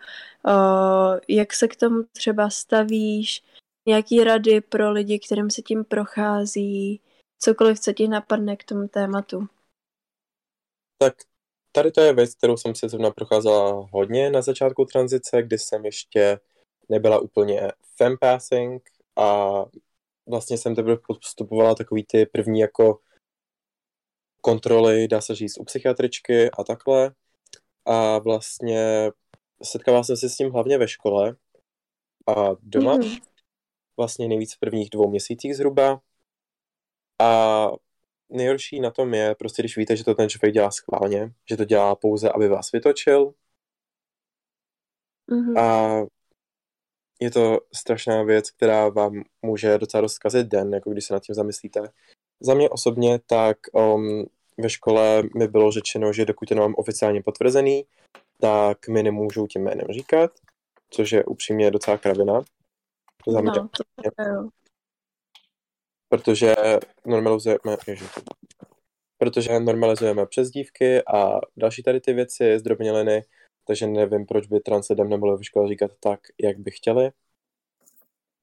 jak 1.27 1.53
se 1.53 1.67
k 1.67 1.75
tomu 1.75 2.03
třeba 2.03 2.49
stavíš, 2.49 3.43
nějaký 3.87 4.23
rady 4.23 4.61
pro 4.61 4.91
lidi, 4.91 5.19
kterým 5.19 5.49
se 5.49 5.61
tím 5.61 5.85
prochází, 5.85 7.01
cokoliv, 7.39 7.79
co 7.79 7.93
ti 7.93 8.07
napadne 8.07 8.55
k 8.55 8.63
tomu 8.63 8.87
tématu. 8.87 9.47
Tak 10.97 11.13
tady 11.75 11.91
to 11.91 12.01
je 12.01 12.13
věc, 12.13 12.35
kterou 12.35 12.57
jsem 12.57 12.75
si 12.75 12.89
zrovna 12.89 13.11
procházela 13.11 13.87
hodně 13.91 14.29
na 14.29 14.41
začátku 14.41 14.85
tranzice, 14.85 15.43
kdy 15.43 15.57
jsem 15.57 15.85
ještě 15.85 16.39
nebyla 16.89 17.19
úplně 17.19 17.71
fempassing 17.97 18.89
a 19.15 19.51
vlastně 20.27 20.57
jsem 20.57 20.75
teprve 20.75 20.97
postupovala 21.07 21.75
takový 21.75 22.03
ty 22.03 22.25
první 22.25 22.59
jako 22.59 22.99
kontroly, 24.41 25.07
dá 25.07 25.21
se 25.21 25.35
říct, 25.35 25.57
u 25.59 25.63
psychiatričky 25.63 26.51
a 26.51 26.63
takhle. 26.63 27.15
A 27.85 28.19
vlastně 28.19 29.11
setkával 29.63 30.03
jsem 30.03 30.17
se 30.17 30.29
s 30.29 30.35
tím 30.35 30.51
hlavně 30.51 30.77
ve 30.77 30.87
škole 30.87 31.35
a 32.27 32.49
doma, 32.61 32.95
mm. 32.95 33.03
vlastně 33.97 34.27
nejvíc 34.27 34.55
v 34.55 34.59
prvních 34.59 34.89
dvou 34.89 35.09
měsících 35.09 35.55
zhruba. 35.55 36.01
A 37.21 37.67
nejhorší 38.33 38.79
na 38.79 38.91
tom 38.91 39.13
je, 39.13 39.35
prostě 39.35 39.61
když 39.61 39.77
víte, 39.77 39.95
že 39.95 40.03
to 40.03 40.15
ten 40.15 40.29
člověk 40.29 40.53
dělá 40.53 40.71
schválně, 40.71 41.31
že 41.49 41.57
to 41.57 41.65
dělá 41.65 41.95
pouze, 41.95 42.29
aby 42.29 42.47
vás 42.47 42.71
vytočil. 42.71 43.33
Mm-hmm. 45.31 45.59
A 45.59 45.99
je 47.19 47.31
to 47.31 47.59
strašná 47.73 48.23
věc, 48.23 48.51
která 48.51 48.89
vám 48.89 49.23
může 49.41 49.77
docela 49.77 50.01
dost 50.01 50.13
zkazit 50.13 50.47
den, 50.47 50.73
jako 50.73 50.89
když 50.89 51.05
se 51.05 51.13
nad 51.13 51.23
tím 51.23 51.35
zamyslíte. 51.35 51.89
Za 52.39 52.53
mě 52.53 52.69
osobně 52.69 53.19
tak 53.27 53.57
um, 53.73 54.25
ve 54.57 54.69
škole 54.69 55.23
mi 55.37 55.47
bylo 55.47 55.71
řečeno, 55.71 56.13
že 56.13 56.25
dokud 56.25 56.49
to 56.49 56.55
nemám 56.55 56.73
oficiálně 56.77 57.23
potvrzený, 57.23 57.85
tak 58.39 58.87
mi 58.87 59.03
nemůžou 59.03 59.47
tím 59.47 59.63
jménem 59.63 59.87
říkat, 59.89 60.31
což 60.89 61.11
je 61.11 61.25
upřímně 61.25 61.71
docela 61.71 61.97
kravina. 61.97 62.41
Za 63.27 63.41
mě 63.41 63.51
no, 63.55 63.69
to 63.69 63.83
je, 64.03 64.11
Protože 66.13 66.55
normalizujeme, 67.05 67.77
ježi, 67.87 68.05
protože 69.17 69.59
normalizujeme 69.59 70.25
přezdívky 70.25 71.01
a 71.05 71.39
další 71.57 71.83
tady 71.83 72.01
ty 72.01 72.13
věci, 72.13 72.59
zdrobněliny, 72.59 73.23
takže 73.67 73.87
nevím, 73.87 74.25
proč 74.25 74.47
by 74.47 74.59
trans 74.59 74.89
lidem 74.89 75.09
nemohli 75.09 75.37
ve 75.37 75.43
škole 75.43 75.69
říkat 75.69 75.91
tak, 75.99 76.19
jak 76.43 76.57
by 76.57 76.71
chtěli. 76.71 77.11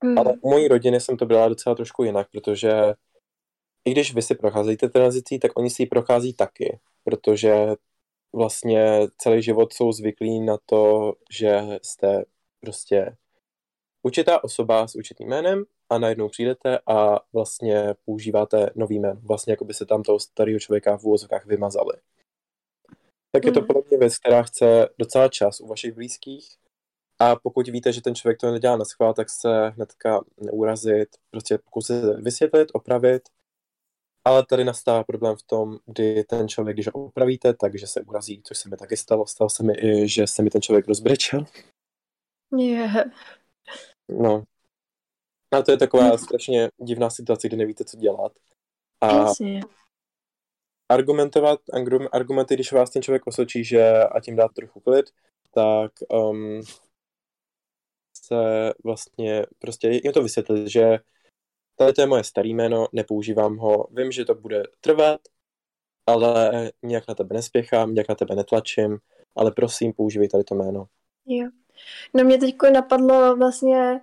Mm. 0.05 0.19
Ale 0.19 0.35
u 0.41 0.51
mojí 0.51 0.69
rodiny 0.69 1.01
jsem 1.01 1.17
to 1.17 1.27
byla 1.27 1.49
docela 1.49 1.75
trošku 1.75 2.05
jinak, 2.05 2.29
protože 2.33 2.73
i 3.85 3.91
když 3.93 4.15
vy 4.15 4.23
si 4.23 4.35
procházíte 4.35 4.89
tranzicí, 4.89 5.39
tak 5.39 5.59
oni 5.59 5.71
si 5.71 5.83
ji 5.83 5.87
prochází 5.87 6.35
taky, 6.35 6.79
protože 7.05 7.55
vlastně 8.33 9.01
celý 9.19 9.43
život 9.43 9.73
jsou 9.73 9.93
zvyklí 9.93 10.41
na 10.41 10.57
to, 10.67 11.13
že 11.31 11.61
jste 11.83 12.25
prostě 12.61 13.17
určitá 14.03 14.45
osoba 14.45 14.89
s 14.89 14.95
určitým 14.95 15.29
jménem 15.29 15.65
a 15.91 15.99
najednou 15.99 16.29
přijdete 16.29 16.79
a 16.87 17.21
vlastně 17.33 17.95
používáte 18.05 18.71
nový 18.75 18.99
jméno. 18.99 19.21
Vlastně 19.25 19.53
jako 19.53 19.65
by 19.65 19.75
se 19.75 19.87
tam 19.87 20.03
toho 20.03 20.21
starého 20.21 20.59
člověka 20.61 20.97
v 20.97 21.05
úvozovkách 21.05 21.47
vymazali. 21.47 21.93
Tak 23.33 23.45
je 23.45 23.53
to 23.53 23.61
Mhm. 23.61 23.67
podle 23.67 23.83
mě 23.89 23.99
věc, 23.99 24.19
která 24.19 24.43
chce 24.43 24.89
docela 24.99 25.29
čas 25.29 25.61
u 25.61 25.67
vašich 25.67 25.93
blízkých. 25.95 26.57
A 27.19 27.37
pokud 27.37 27.69
víte, 27.69 27.93
že 27.93 28.03
ten 28.03 28.15
člověk 28.15 28.39
to 28.41 28.51
nedělá 28.53 28.77
na 28.77 28.85
schvál, 28.85 29.15
tak 29.15 29.31
se 29.31 29.69
hnedka 29.69 30.21
neurazit, 30.41 31.09
prostě 31.31 31.59
pokusit 31.59 32.05
vysvětlit, 32.05 32.69
opravit. 32.73 33.23
Ale 34.25 34.47
tady 34.47 34.65
nastává 34.65 35.05
problém 35.05 35.37
v 35.37 35.43
tom, 35.43 35.79
kdy 35.87 36.25
ten 36.25 36.49
člověk, 36.49 36.77
když 36.77 36.87
ho 36.87 36.93
opravíte, 37.07 37.55
takže 37.55 37.87
se 37.87 38.01
urazí, 38.01 38.43
což 38.45 38.59
se 38.59 38.69
mi 38.69 38.77
taky 38.77 38.97
stalo. 38.97 39.27
Stalo 39.27 39.51
se 39.51 39.63
mi 39.63 39.73
i, 39.77 40.09
že 40.09 40.27
se 40.27 40.43
mi 40.43 40.51
ten 40.51 40.63
člověk 40.63 40.89
rozbrečel. 40.89 41.45
Je. 42.59 42.89
No. 44.09 44.45
A 45.53 45.63
to 45.63 45.71
je 45.71 45.77
taková 45.77 46.19
strašně 46.19 46.71
divná 46.79 47.11
situace, 47.11 47.49
kdy 47.49 47.57
nevíte, 47.57 47.85
co 47.85 47.97
dělat. 47.97 48.33
A 49.01 49.27
argumentovat, 50.89 51.61
argum- 51.73 52.09
argumenty, 52.13 52.55
když 52.55 52.73
vás 52.73 52.91
ten 52.91 53.03
člověk 53.03 53.27
osočí, 53.27 53.65
že 53.65 54.05
a 54.05 54.21
tím 54.21 54.37
dát 54.37 54.53
trochu 54.55 54.81
klid, 54.81 55.11
tak 55.55 55.93
um, 56.13 56.63
se 58.25 58.73
vlastně 58.85 59.47
prostě 59.59 59.89
jim 59.89 60.13
to 60.13 60.23
vysvětlit, 60.23 60.69
že 60.69 60.99
tady 61.77 61.93
to 61.93 62.01
je 62.01 62.07
moje 62.07 62.25
starý 62.25 62.55
jméno, 62.55 62.87
nepoužívám 62.93 63.57
ho, 63.57 63.87
vím, 63.91 64.13
že 64.13 64.25
to 64.25 64.35
bude 64.35 64.63
trvat, 64.81 65.21
ale 66.07 66.71
nějak 66.83 67.09
na 67.09 67.15
tebe 67.15 67.35
nespěchám, 67.35 67.95
nějak 67.95 68.09
na 68.09 68.15
tebe 68.15 68.35
netlačím, 68.35 68.99
ale 69.37 69.51
prosím, 69.53 69.93
používej 69.93 70.29
tady 70.29 70.45
to 70.45 70.55
jméno. 70.55 70.87
Jo. 71.27 71.49
No 72.15 72.25
mě 72.25 72.39
teď 72.39 72.55
napadlo 72.73 73.37
vlastně, 73.37 74.01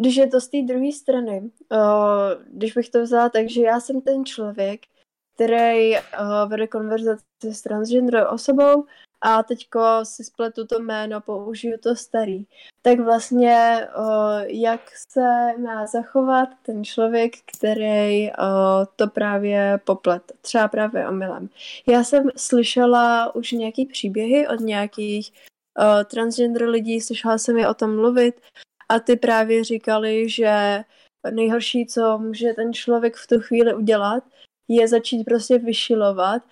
když 0.00 0.16
je 0.16 0.26
to 0.26 0.40
z 0.40 0.48
té 0.48 0.62
druhé 0.62 0.92
strany, 0.92 1.50
uh, 1.72 1.78
když 2.46 2.72
bych 2.72 2.88
to 2.88 3.02
vzala 3.02 3.28
tak, 3.28 3.50
že 3.50 3.62
já 3.62 3.80
jsem 3.80 4.00
ten 4.00 4.24
člověk, 4.24 4.80
který 5.34 5.92
uh, 5.92 6.00
vede 6.48 6.66
konverzaci 6.66 7.22
s 7.42 7.62
transgender 7.62 8.26
osobou 8.30 8.84
a 9.20 9.42
teďko 9.42 9.80
si 10.02 10.24
spletu 10.24 10.66
to 10.66 10.78
jméno, 10.78 11.20
použiju 11.20 11.78
to 11.78 11.96
starý. 11.96 12.46
Tak 12.82 13.00
vlastně 13.00 13.88
uh, 13.98 14.40
jak 14.46 14.80
se 15.10 15.52
má 15.58 15.86
zachovat 15.86 16.48
ten 16.62 16.84
člověk, 16.84 17.32
který 17.56 18.30
uh, 18.30 18.34
to 18.96 19.06
právě 19.06 19.80
poplet, 19.84 20.32
třeba 20.40 20.68
právě 20.68 21.08
omylem. 21.08 21.48
Já 21.86 22.04
jsem 22.04 22.30
slyšela 22.36 23.34
už 23.34 23.52
nějaký 23.52 23.86
příběhy 23.86 24.48
od 24.48 24.60
nějakých 24.60 25.32
transgender 26.10 26.68
lidí, 26.68 27.00
slyšela 27.00 27.38
jsem 27.38 27.58
je 27.58 27.68
o 27.68 27.74
tom 27.74 27.96
mluvit 27.96 28.40
a 28.88 29.00
ty 29.00 29.16
právě 29.16 29.64
říkali, 29.64 30.28
že 30.28 30.84
nejhorší, 31.30 31.86
co 31.86 32.18
může 32.18 32.52
ten 32.52 32.72
člověk 32.72 33.16
v 33.16 33.26
tu 33.26 33.40
chvíli 33.40 33.74
udělat, 33.74 34.24
je 34.68 34.88
začít 34.88 35.24
prostě 35.24 35.58
vyšilovat, 35.58 36.42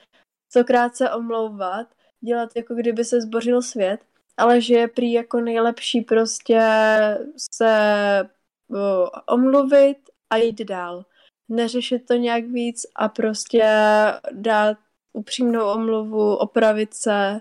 stokrát 0.51 0.97
se 0.97 1.11
omlouvat, 1.11 1.87
dělat 2.21 2.51
jako 2.57 2.75
kdyby 2.75 3.05
se 3.05 3.21
zbořil 3.21 3.63
svět, 3.63 4.01
ale 4.37 4.61
že 4.61 4.75
je 4.75 4.89
prý 4.89 5.13
jako 5.13 5.41
nejlepší 5.41 6.01
prostě 6.01 6.61
se 7.55 8.29
omluvit 9.27 9.99
a 10.31 10.37
jít 10.37 10.61
dál. 10.61 11.05
Neřešit 11.49 12.07
to 12.07 12.15
nějak 12.15 12.45
víc 12.45 12.87
a 12.97 13.09
prostě 13.09 13.65
dát 14.33 14.79
upřímnou 15.13 15.73
omluvu, 15.73 16.37
opravit 16.37 16.95
se, 16.95 17.41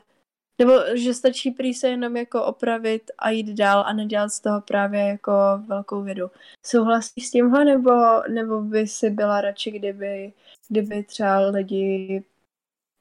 nebo 0.60 0.74
že 0.96 1.13
stačí 1.13 1.52
prý 1.52 1.74
se 1.74 1.88
jenom 1.88 2.18
jako 2.18 2.46
opravit 2.46 3.12
a 3.18 3.30
jít 3.30 3.48
dál 3.54 3.84
a 3.88 3.94
nedělat 3.94 4.30
z 4.30 4.39
toho 4.39 4.62
právě 4.62 5.02
jako 5.02 5.32
velkou 5.68 6.04
vědu. 6.04 6.32
Souhlasíš 6.65 7.28
s 7.28 7.32
tímhle, 7.32 7.65
nebo, 7.65 7.91
nebo 8.30 8.62
by 8.62 8.88
si 8.88 9.10
byla 9.10 9.41
radši, 9.41 9.72
kdyby, 9.72 10.34
kdyby 10.70 11.04
třeba 11.04 11.39
lidi 11.39 12.24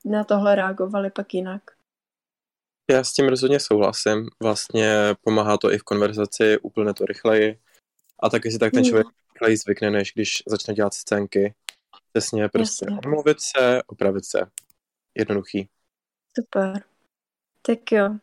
na 0.04 0.24
tohle 0.24 0.54
reagovali 0.54 1.10
pak 1.10 1.34
jinak? 1.34 1.62
Já 2.90 3.04
s 3.04 3.12
tím 3.12 3.28
rozhodně 3.28 3.60
souhlasím. 3.60 4.28
Vlastně 4.42 4.94
pomáhá 5.20 5.58
to 5.58 5.72
i 5.72 5.78
v 5.78 5.82
konverzaci, 5.82 6.58
úplně 6.58 6.94
to 6.94 7.04
rychleji. 7.04 7.60
A 8.22 8.30
taky 8.30 8.50
si 8.50 8.58
tak 8.58 8.72
ten 8.72 8.82
Hmm. 8.82 8.88
člověk 8.88 9.06
rychleji 9.34 9.56
zvykne, 9.56 9.90
než 9.90 10.12
když 10.14 10.42
začne 10.46 10.74
dělat 10.74 10.94
scénky. 10.94 11.54
Přesně, 12.12 12.48
prostě 12.48 12.86
Jasně. 12.88 13.00
omluvit 13.06 13.40
se, 13.40 13.82
opravit 13.86 14.24
se. 14.24 14.40
Jednoduchý. 15.18 15.68
Super. 16.38 16.82
Tak 17.66 17.92
jo. 17.92 18.18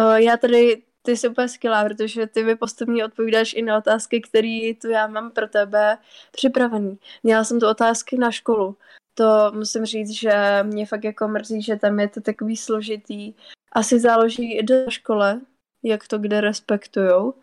O, 0.00 0.02
já 0.02 0.36
tady, 0.36 0.82
ty 1.02 1.16
jsi 1.16 1.28
úplně 1.28 1.48
skvělá, 1.48 1.84
protože 1.84 2.26
ty 2.26 2.44
mi 2.44 2.56
postupně 2.56 3.04
odpovídáš 3.04 3.54
i 3.54 3.62
na 3.62 3.78
otázky, 3.78 4.20
které 4.20 4.72
tu 4.80 4.88
já 4.88 5.06
mám 5.06 5.30
pro 5.30 5.48
tebe 5.48 5.98
připravený. 6.32 6.98
Měla 7.22 7.44
jsem 7.44 7.60
tu 7.60 7.68
otázky 7.68 8.18
na 8.18 8.30
školu. 8.30 8.76
To 9.14 9.52
musím 9.54 9.84
říct, 9.84 10.10
že 10.10 10.32
mě 10.62 10.86
fakt 10.86 11.04
jako 11.04 11.28
mrzí, 11.28 11.62
že 11.62 11.76
tam 11.76 12.00
je 12.00 12.08
to 12.08 12.20
takový 12.20 12.56
složitý. 12.56 13.34
Asi 13.72 14.00
záleží 14.00 14.58
i 14.58 14.62
do 14.62 14.90
škole, 14.90 15.40
jak 15.82 16.08
to 16.08 16.18
kde 16.18 16.40
respektujou, 16.40 17.34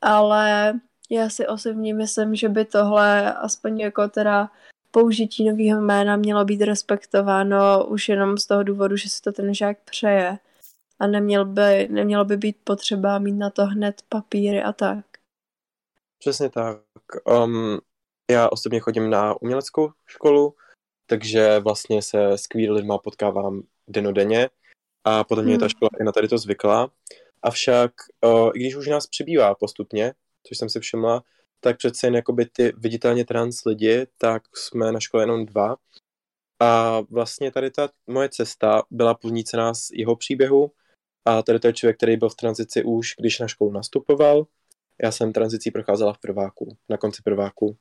ale 0.00 0.74
já 1.10 1.28
si 1.28 1.46
osobně 1.46 1.94
myslím, 1.94 2.34
že 2.34 2.48
by 2.48 2.64
tohle 2.64 3.34
aspoň 3.34 3.80
jako 3.80 4.08
teda 4.08 4.50
použití 4.92 5.44
nového 5.44 5.80
jména 5.80 6.16
mělo 6.16 6.44
být 6.44 6.62
respektováno 6.62 7.86
už 7.86 8.08
jenom 8.08 8.38
z 8.38 8.46
toho 8.46 8.62
důvodu, 8.62 8.96
že 8.96 9.08
si 9.08 9.20
to 9.22 9.32
ten 9.32 9.54
žák 9.54 9.78
přeje. 9.84 10.38
A 10.98 11.06
neměl 11.06 11.44
by, 11.44 11.88
nemělo 11.90 12.24
by 12.24 12.36
být 12.36 12.56
potřeba 12.64 13.18
mít 13.18 13.32
na 13.32 13.50
to 13.50 13.66
hned 13.66 14.02
papíry 14.08 14.62
a 14.62 14.72
tak. 14.72 15.04
Přesně 16.18 16.50
tak. 16.50 16.80
Um, 17.44 17.78
já 18.30 18.48
osobně 18.48 18.80
chodím 18.80 19.10
na 19.10 19.42
uměleckou 19.42 19.90
školu, 20.06 20.54
takže 21.06 21.58
vlastně 21.58 22.02
se 22.02 22.32
s 22.32 22.46
queer 22.46 22.70
lidma 22.70 22.98
potkávám 22.98 23.62
denodenně 23.88 24.50
a 25.04 25.24
potom 25.24 25.44
mě 25.44 25.58
ta 25.58 25.64
Hmm. 25.64 25.70
škola 25.70 25.90
i 26.00 26.04
na 26.04 26.12
tady 26.12 26.28
to 26.28 26.38
zvykla. 26.38 26.90
Avšak, 27.42 27.92
uh, 28.24 28.50
i 28.54 28.58
když 28.58 28.76
už 28.76 28.86
nás 28.86 29.06
přibývá 29.06 29.54
postupně, 29.54 30.14
což 30.46 30.58
jsem 30.58 30.68
si 30.68 30.80
všimla, 30.80 31.22
tak 31.62 31.78
přece 31.78 32.06
jen 32.06 32.14
jakoby 32.14 32.46
ty 32.46 32.72
viditelně 32.76 33.24
trans 33.24 33.64
lidi, 33.64 34.06
tak 34.18 34.42
jsme 34.56 34.92
na 34.92 35.00
škole 35.00 35.22
jenom 35.22 35.46
dva. 35.46 35.76
A 36.60 37.00
vlastně 37.00 37.52
tady 37.52 37.70
ta 37.70 37.88
moje 38.06 38.28
cesta 38.28 38.82
byla 38.90 39.14
podnícená 39.14 39.74
z 39.74 39.90
jeho 39.92 40.16
příběhu 40.16 40.72
a 41.24 41.42
tady 41.42 41.60
to 41.60 41.66
je 41.66 41.72
člověk, 41.72 41.96
který 41.96 42.16
byl 42.16 42.28
v 42.28 42.34
tranzici 42.34 42.84
už, 42.84 43.14
když 43.18 43.38
na 43.38 43.48
školu 43.48 43.72
nastupoval. 43.72 44.46
Já 45.02 45.12
jsem 45.12 45.32
tranzicí 45.32 45.70
procházela 45.70 46.12
v 46.12 46.18
prváku, 46.18 46.76
na 46.88 46.96
konci 46.96 47.22
prváku. 47.22 47.76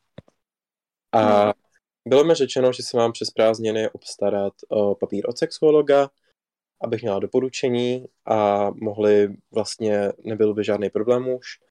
A 1.12 1.46
No. 1.46 1.54
bylo 2.08 2.24
mi 2.24 2.34
řečeno, 2.34 2.74
že 2.74 2.84
si 2.84 2.98
mám 2.98 3.12
přes 3.12 3.32
prázdniny 3.32 3.90
obstarat 3.90 4.54
uh, 4.70 4.94
papír 5.00 5.30
od 5.30 5.38
sexuologa, 5.38 6.10
abych 6.82 7.02
měla 7.02 7.20
doporučení 7.20 8.06
a 8.26 8.70
mohli 8.70 9.36
vlastně, 9.52 10.12
nebyl 10.24 10.54
by 10.54 10.64
žádný 10.64 10.90
problém 10.90 11.30
už. 11.30 11.71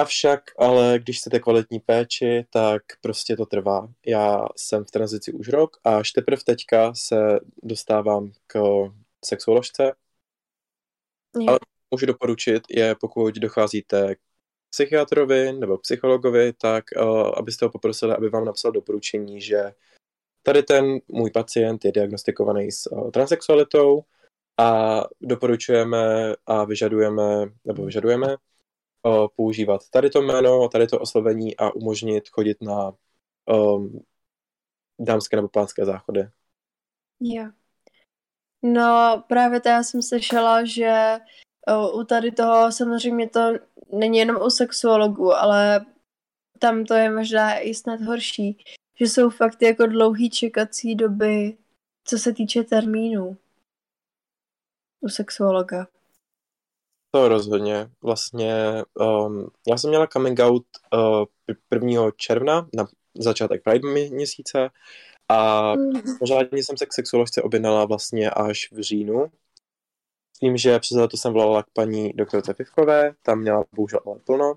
Avšak, 0.00 0.40
ale 0.58 0.98
když 0.98 1.18
chcete 1.18 1.40
kvalitní 1.40 1.80
péči, 1.80 2.46
tak 2.50 2.82
prostě 3.00 3.36
to 3.36 3.46
trvá. 3.46 3.88
Já 4.06 4.46
jsem 4.56 4.84
v 4.84 4.90
tranzici 4.90 5.32
už 5.32 5.48
rok 5.48 5.76
a 5.84 5.96
až 5.98 6.12
teprve 6.12 6.42
teďka 6.46 6.94
se 6.94 7.16
dostávám 7.62 8.32
k 8.46 8.60
sexuoložce. 9.24 9.82
Jo. 11.36 11.48
Ale 11.48 11.58
můžu 11.90 12.06
doporučit 12.06 12.62
je, 12.70 12.94
pokud 12.94 13.34
docházíte 13.34 14.14
k 14.14 14.18
psychiatrovi 14.70 15.52
nebo 15.52 15.78
psychologovi, 15.78 16.52
tak 16.52 16.84
uh, 16.96 17.32
abyste 17.36 17.64
ho 17.64 17.70
poprosili, 17.70 18.14
aby 18.14 18.28
vám 18.28 18.44
napsal 18.44 18.72
doporučení, 18.72 19.40
že 19.40 19.72
tady 20.42 20.62
ten 20.62 20.98
můj 21.08 21.30
pacient 21.30 21.84
je 21.84 21.92
diagnostikovaný 21.92 22.72
s 22.72 22.92
uh, 22.92 23.10
transexualitou 23.10 24.02
a 24.58 25.00
doporučujeme 25.20 26.34
a 26.46 26.64
vyžadujeme, 26.64 27.52
nebo 27.64 27.84
vyžadujeme 27.84 28.36
používat 29.36 29.88
tady 29.90 30.10
to 30.10 30.22
jméno, 30.22 30.68
tady 30.68 30.86
to 30.86 31.00
oslovení 31.00 31.56
a 31.56 31.70
umožnit 31.70 32.28
chodit 32.28 32.62
na 32.62 32.92
um, 33.46 34.04
dámské 34.98 35.36
nebo 35.36 35.48
pánské 35.48 35.84
záchody. 35.84 36.28
Jo. 37.20 37.44
No, 38.62 39.24
právě 39.28 39.60
to 39.60 39.68
já 39.68 39.82
jsem 39.82 40.02
slyšela, 40.02 40.64
že 40.64 41.18
o, 41.68 42.00
u 42.00 42.04
tady 42.04 42.32
toho 42.32 42.72
samozřejmě 42.72 43.28
to 43.28 43.40
není 43.92 44.18
jenom 44.18 44.42
u 44.42 44.50
sexuologů, 44.50 45.34
ale 45.34 45.86
tam 46.58 46.84
to 46.84 46.94
je 46.94 47.10
možná 47.10 47.58
i 47.58 47.74
snad 47.74 48.00
horší, 48.00 48.64
že 49.00 49.04
jsou 49.04 49.30
fakt 49.30 49.62
jako 49.62 49.86
dlouhý 49.86 50.30
čekací 50.30 50.94
doby, 50.94 51.58
co 52.04 52.18
se 52.18 52.32
týče 52.32 52.62
termínů 52.62 53.36
u 55.00 55.08
sexuologa. 55.08 55.86
To 57.10 57.28
rozhodně. 57.28 57.90
Vlastně 58.02 58.54
um, 58.94 59.50
já 59.68 59.76
jsem 59.78 59.90
měla 59.90 60.06
coming 60.06 60.40
out 60.40 60.66
uh, 60.94 61.24
1. 61.72 62.10
června 62.16 62.68
na 62.74 62.86
začátek 63.14 63.62
Pride 63.64 63.88
mě- 63.88 64.10
měsíce 64.10 64.70
a 65.28 65.72
pořádně 66.18 66.64
jsem 66.64 66.76
se 66.76 66.86
k 66.86 66.92
sexuoložce 66.92 67.42
objednala 67.42 67.84
vlastně 67.84 68.30
až 68.30 68.72
v 68.72 68.80
říjnu. 68.80 69.26
S 70.36 70.38
tím, 70.38 70.56
že 70.56 70.78
přes 70.78 70.98
to 71.10 71.16
jsem 71.16 71.32
volala 71.32 71.62
k 71.62 71.70
paní 71.72 72.12
doktorce 72.12 72.54
Pivkové, 72.54 73.14
tam 73.22 73.40
měla 73.40 73.64
bohužel 73.72 74.00
ale 74.06 74.18
plno. 74.18 74.54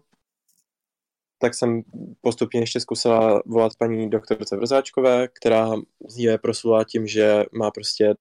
tak 1.40 1.54
jsem 1.56 1.82
postupně 2.22 2.60
ještě 2.60 2.80
zkusila 2.80 3.42
volat 3.46 3.76
paní 3.76 4.10
doktorce 4.10 4.56
Vrzáčkové, 4.58 5.28
která 5.28 5.72
je 6.18 6.38
proslula 6.38 6.84
tím, 6.84 7.08
že 7.08 7.46
má 7.52 7.72
prostě 7.72 8.14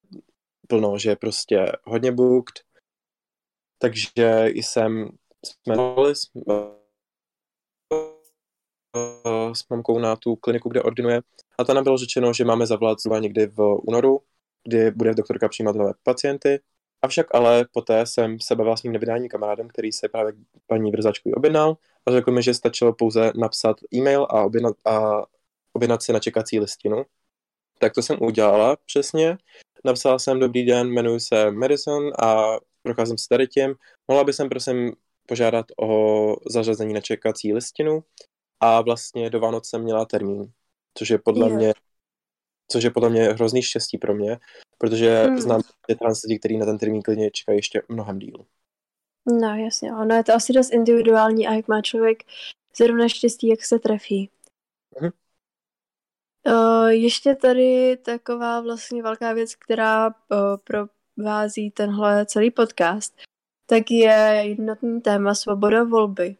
plno, 0.68 0.98
že 0.98 1.10
je 1.10 1.16
prostě 1.16 1.66
hodně 1.84 2.12
booked. 2.12 2.69
Takže 3.82 4.50
jsem, 4.54 5.08
jsme 5.46 5.76
s, 6.12 6.22
s 9.52 9.68
mamkou 9.70 9.98
na 9.98 10.16
tu 10.16 10.36
kliniku, 10.36 10.68
kde 10.68 10.82
ordinuje 10.82 11.20
a 11.58 11.64
tam 11.64 11.74
nám 11.76 11.84
bylo 11.84 11.98
řečeno, 11.98 12.32
že 12.32 12.44
máme 12.44 12.66
zavolat 12.66 13.00
zhruba 13.00 13.18
někdy 13.18 13.46
v 13.46 13.78
únoru, 13.82 14.20
kdy 14.64 14.90
bude 14.90 15.14
doktorka 15.14 15.48
přijímat 15.48 15.76
nové 15.76 15.92
pacienty. 16.02 16.60
Avšak 17.02 17.34
ale 17.34 17.64
poté 17.72 18.06
jsem 18.06 18.40
se 18.40 18.54
bavila 18.56 18.76
s 18.76 18.82
mým 18.82 18.92
nevydání 18.92 19.28
kamarádem, 19.28 19.68
který 19.68 19.92
se 19.92 20.08
právě 20.08 20.32
paní 20.66 20.90
Vrzačku 20.90 21.30
objednal 21.30 21.76
a 22.06 22.10
řekl 22.10 22.32
mi, 22.32 22.42
že 22.42 22.54
stačilo 22.54 22.92
pouze 22.92 23.32
napsat 23.34 23.76
e-mail 23.94 24.26
a 24.30 24.42
objednat, 24.42 24.76
a 24.86 25.24
objednat 25.72 26.02
si 26.02 26.12
na 26.12 26.18
čekací 26.18 26.60
listinu. 26.60 27.04
Tak 27.78 27.94
to 27.94 28.02
jsem 28.02 28.22
udělala 28.22 28.76
přesně. 28.86 29.38
Napsala 29.84 30.18
jsem, 30.18 30.40
dobrý 30.40 30.66
den, 30.66 30.88
jmenuji 30.88 31.20
se 31.20 31.50
Madison 31.50 32.12
a 32.22 32.58
procházím 32.82 33.18
se 33.18 33.28
tady 33.28 33.46
tím. 33.46 33.74
Mohla 34.08 34.24
by 34.24 34.32
jsem 34.32 34.48
prosím 34.48 34.92
požádat 35.26 35.66
o 35.80 36.36
zařazení 36.50 36.94
na 36.94 37.00
čekací 37.00 37.52
listinu 37.52 38.04
a 38.60 38.80
vlastně 38.80 39.30
do 39.30 39.40
Vánoc 39.40 39.68
jsem 39.68 39.82
měla 39.82 40.04
termín, 40.04 40.52
což 40.98 41.10
je 41.10 41.18
podle 41.18 41.46
yeah. 41.46 41.58
mě 41.58 41.72
což 42.72 42.84
je 42.84 42.90
podle 42.90 43.10
mě 43.10 43.22
hrozný 43.22 43.62
štěstí 43.62 43.98
pro 43.98 44.14
mě, 44.14 44.38
protože 44.78 45.22
hmm. 45.22 45.38
znám 45.38 45.60
trans 45.98 46.22
lidi, 46.22 46.38
kteří 46.38 46.58
na 46.58 46.66
ten 46.66 46.78
termín 46.78 47.02
klidně 47.02 47.30
čekají 47.30 47.58
ještě 47.58 47.82
mnohem 47.88 48.18
díl. 48.18 48.46
No 49.40 49.56
jasně, 49.56 49.92
ono 49.92 50.14
je 50.14 50.24
to 50.24 50.34
asi 50.34 50.52
dost 50.52 50.72
individuální 50.72 51.48
a 51.48 51.52
jak 51.52 51.68
má 51.68 51.82
člověk 51.82 52.22
zrovna 52.76 53.08
štěstí, 53.08 53.48
jak 53.48 53.64
se 53.64 53.78
trefí. 53.78 54.30
Hmm. 54.96 55.10
Uh, 56.46 56.88
ještě 56.88 57.34
tady 57.34 57.96
taková 57.96 58.60
vlastně 58.60 59.02
velká 59.02 59.32
věc, 59.32 59.54
která 59.54 60.06
uh, 60.06 60.14
provází 61.20 61.70
tenhle 61.70 62.26
celý 62.26 62.50
podcast, 62.50 63.14
tak 63.66 63.90
je 63.90 64.42
jednotný 64.44 65.00
téma 65.00 65.34
svoboda 65.34 65.84
volby. 65.84 66.36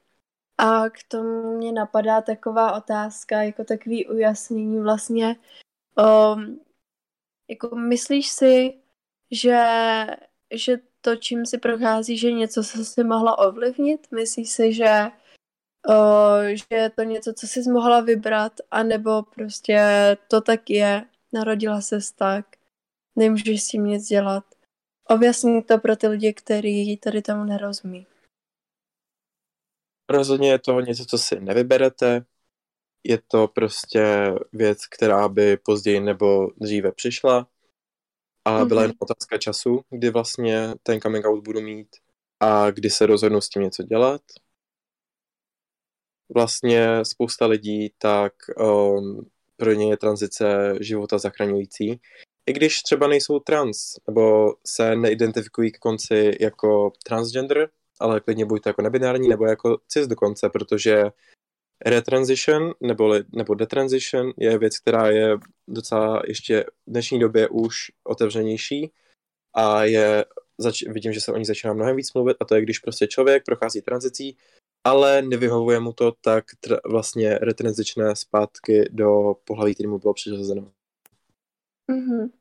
A 0.58 0.90
k 0.90 1.02
tomu 1.08 1.56
mě 1.56 1.72
napadá 1.72 2.20
taková 2.20 2.76
otázka, 2.76 3.42
jako 3.42 3.64
takový 3.64 4.06
ujasnění 4.06 4.80
vlastně, 4.80 5.36
um, 5.98 6.60
jako 7.48 7.76
myslíš 7.76 8.30
si, 8.30 8.74
že, 9.30 9.66
že 10.54 10.76
to, 11.00 11.16
čím 11.16 11.46
si 11.46 11.58
prochází, 11.58 12.18
že 12.18 12.32
něco, 12.32 12.64
co 12.64 12.84
si 12.84 13.04
mohla 13.04 13.38
ovlivnit? 13.38 14.06
Myslíš 14.10 14.50
si, 14.50 14.72
že, 14.72 15.10
uh, 15.88 16.44
že 16.44 16.64
je 16.70 16.90
to 16.90 17.02
něco, 17.02 17.32
co 17.32 17.46
jsi 17.46 17.70
mohla 17.70 18.00
vybrat, 18.00 18.52
anebo 18.70 19.22
prostě 19.22 19.78
to 20.28 20.40
tak 20.40 20.70
je, 20.70 21.04
narodila 21.32 21.80
se 21.80 21.98
tak, 22.16 22.46
nemůžeš 23.16 23.62
s 23.62 23.68
tím 23.68 23.84
nic 23.84 24.06
dělat? 24.06 24.44
Objasni 25.10 25.62
to 25.62 25.78
pro 25.78 25.96
ty 25.96 26.08
lidi, 26.08 26.34
kteří 26.34 26.96
tady 26.96 27.22
tomu 27.22 27.44
nerozumí. 27.44 28.06
Rozhodně 30.10 30.50
je 30.50 30.58
to 30.58 30.80
něco, 30.80 31.04
co 31.04 31.18
si 31.18 31.40
nevyberete, 31.40 32.24
je 33.04 33.18
to 33.28 33.48
prostě 33.48 34.34
věc, 34.52 34.86
která 34.86 35.28
by 35.28 35.56
později 35.56 36.00
nebo 36.00 36.50
dříve 36.56 36.92
přišla 36.92 37.48
a 38.44 38.50
mm-hmm. 38.50 38.68
byla 38.68 38.82
jen 38.82 38.92
otázka 38.98 39.38
času, 39.38 39.80
kdy 39.90 40.10
vlastně 40.10 40.74
ten 40.82 41.00
coming 41.00 41.26
out 41.26 41.44
budu 41.44 41.60
mít 41.60 41.88
a 42.40 42.70
kdy 42.70 42.90
se 42.90 43.06
rozhodnu 43.06 43.40
s 43.40 43.48
tím 43.48 43.62
něco 43.62 43.82
dělat. 43.82 44.22
Vlastně 46.34 47.04
spousta 47.04 47.46
lidí, 47.46 47.94
tak 47.98 48.32
um, 48.56 49.30
pro 49.56 49.72
ně 49.72 49.90
je 49.90 49.96
tranzice 49.96 50.74
života 50.80 51.18
zachraňující. 51.18 52.00
I 52.50 52.52
když 52.52 52.82
třeba 52.82 53.06
nejsou 53.06 53.38
trans, 53.38 53.94
nebo 54.06 54.54
se 54.66 54.96
neidentifikují 54.96 55.72
k 55.72 55.78
konci 55.78 56.36
jako 56.40 56.92
transgender, 57.04 57.68
ale 58.00 58.20
klidně 58.20 58.44
buď 58.44 58.62
to 58.62 58.68
jako 58.68 58.82
nebinární, 58.82 59.28
nebo 59.28 59.46
jako 59.46 59.78
cis 59.88 60.06
dokonce, 60.06 60.48
protože 60.48 61.04
retransition 61.86 62.74
nebo, 62.80 63.14
nebo 63.32 63.54
detransition 63.54 64.32
je 64.36 64.58
věc, 64.58 64.78
která 64.78 65.10
je 65.10 65.38
docela 65.68 66.22
ještě 66.26 66.64
v 66.86 66.90
dnešní 66.90 67.18
době 67.18 67.48
už 67.48 67.76
otevřenější 68.04 68.92
a 69.54 69.84
je, 69.84 70.24
zač, 70.58 70.82
vidím, 70.82 71.12
že 71.12 71.20
se 71.20 71.32
o 71.32 71.36
ní 71.36 71.44
začíná 71.44 71.72
mnohem 71.72 71.96
víc 71.96 72.12
mluvit 72.14 72.36
a 72.40 72.44
to 72.44 72.54
je, 72.54 72.62
když 72.62 72.78
prostě 72.78 73.06
člověk 73.06 73.44
prochází 73.44 73.82
tranzicí, 73.82 74.36
ale 74.84 75.22
nevyhovuje 75.22 75.80
mu 75.80 75.92
to, 75.92 76.12
tak 76.20 76.44
tr- 76.66 76.80
vlastně 76.90 77.38
retransičné 77.38 78.16
zpátky 78.16 78.88
do 78.90 79.34
pohlaví, 79.44 79.74
který 79.74 79.86
mu 79.86 79.98
bylo 79.98 80.14
přiřazeno. 80.14 80.72
Mm-hmm. 81.90 82.39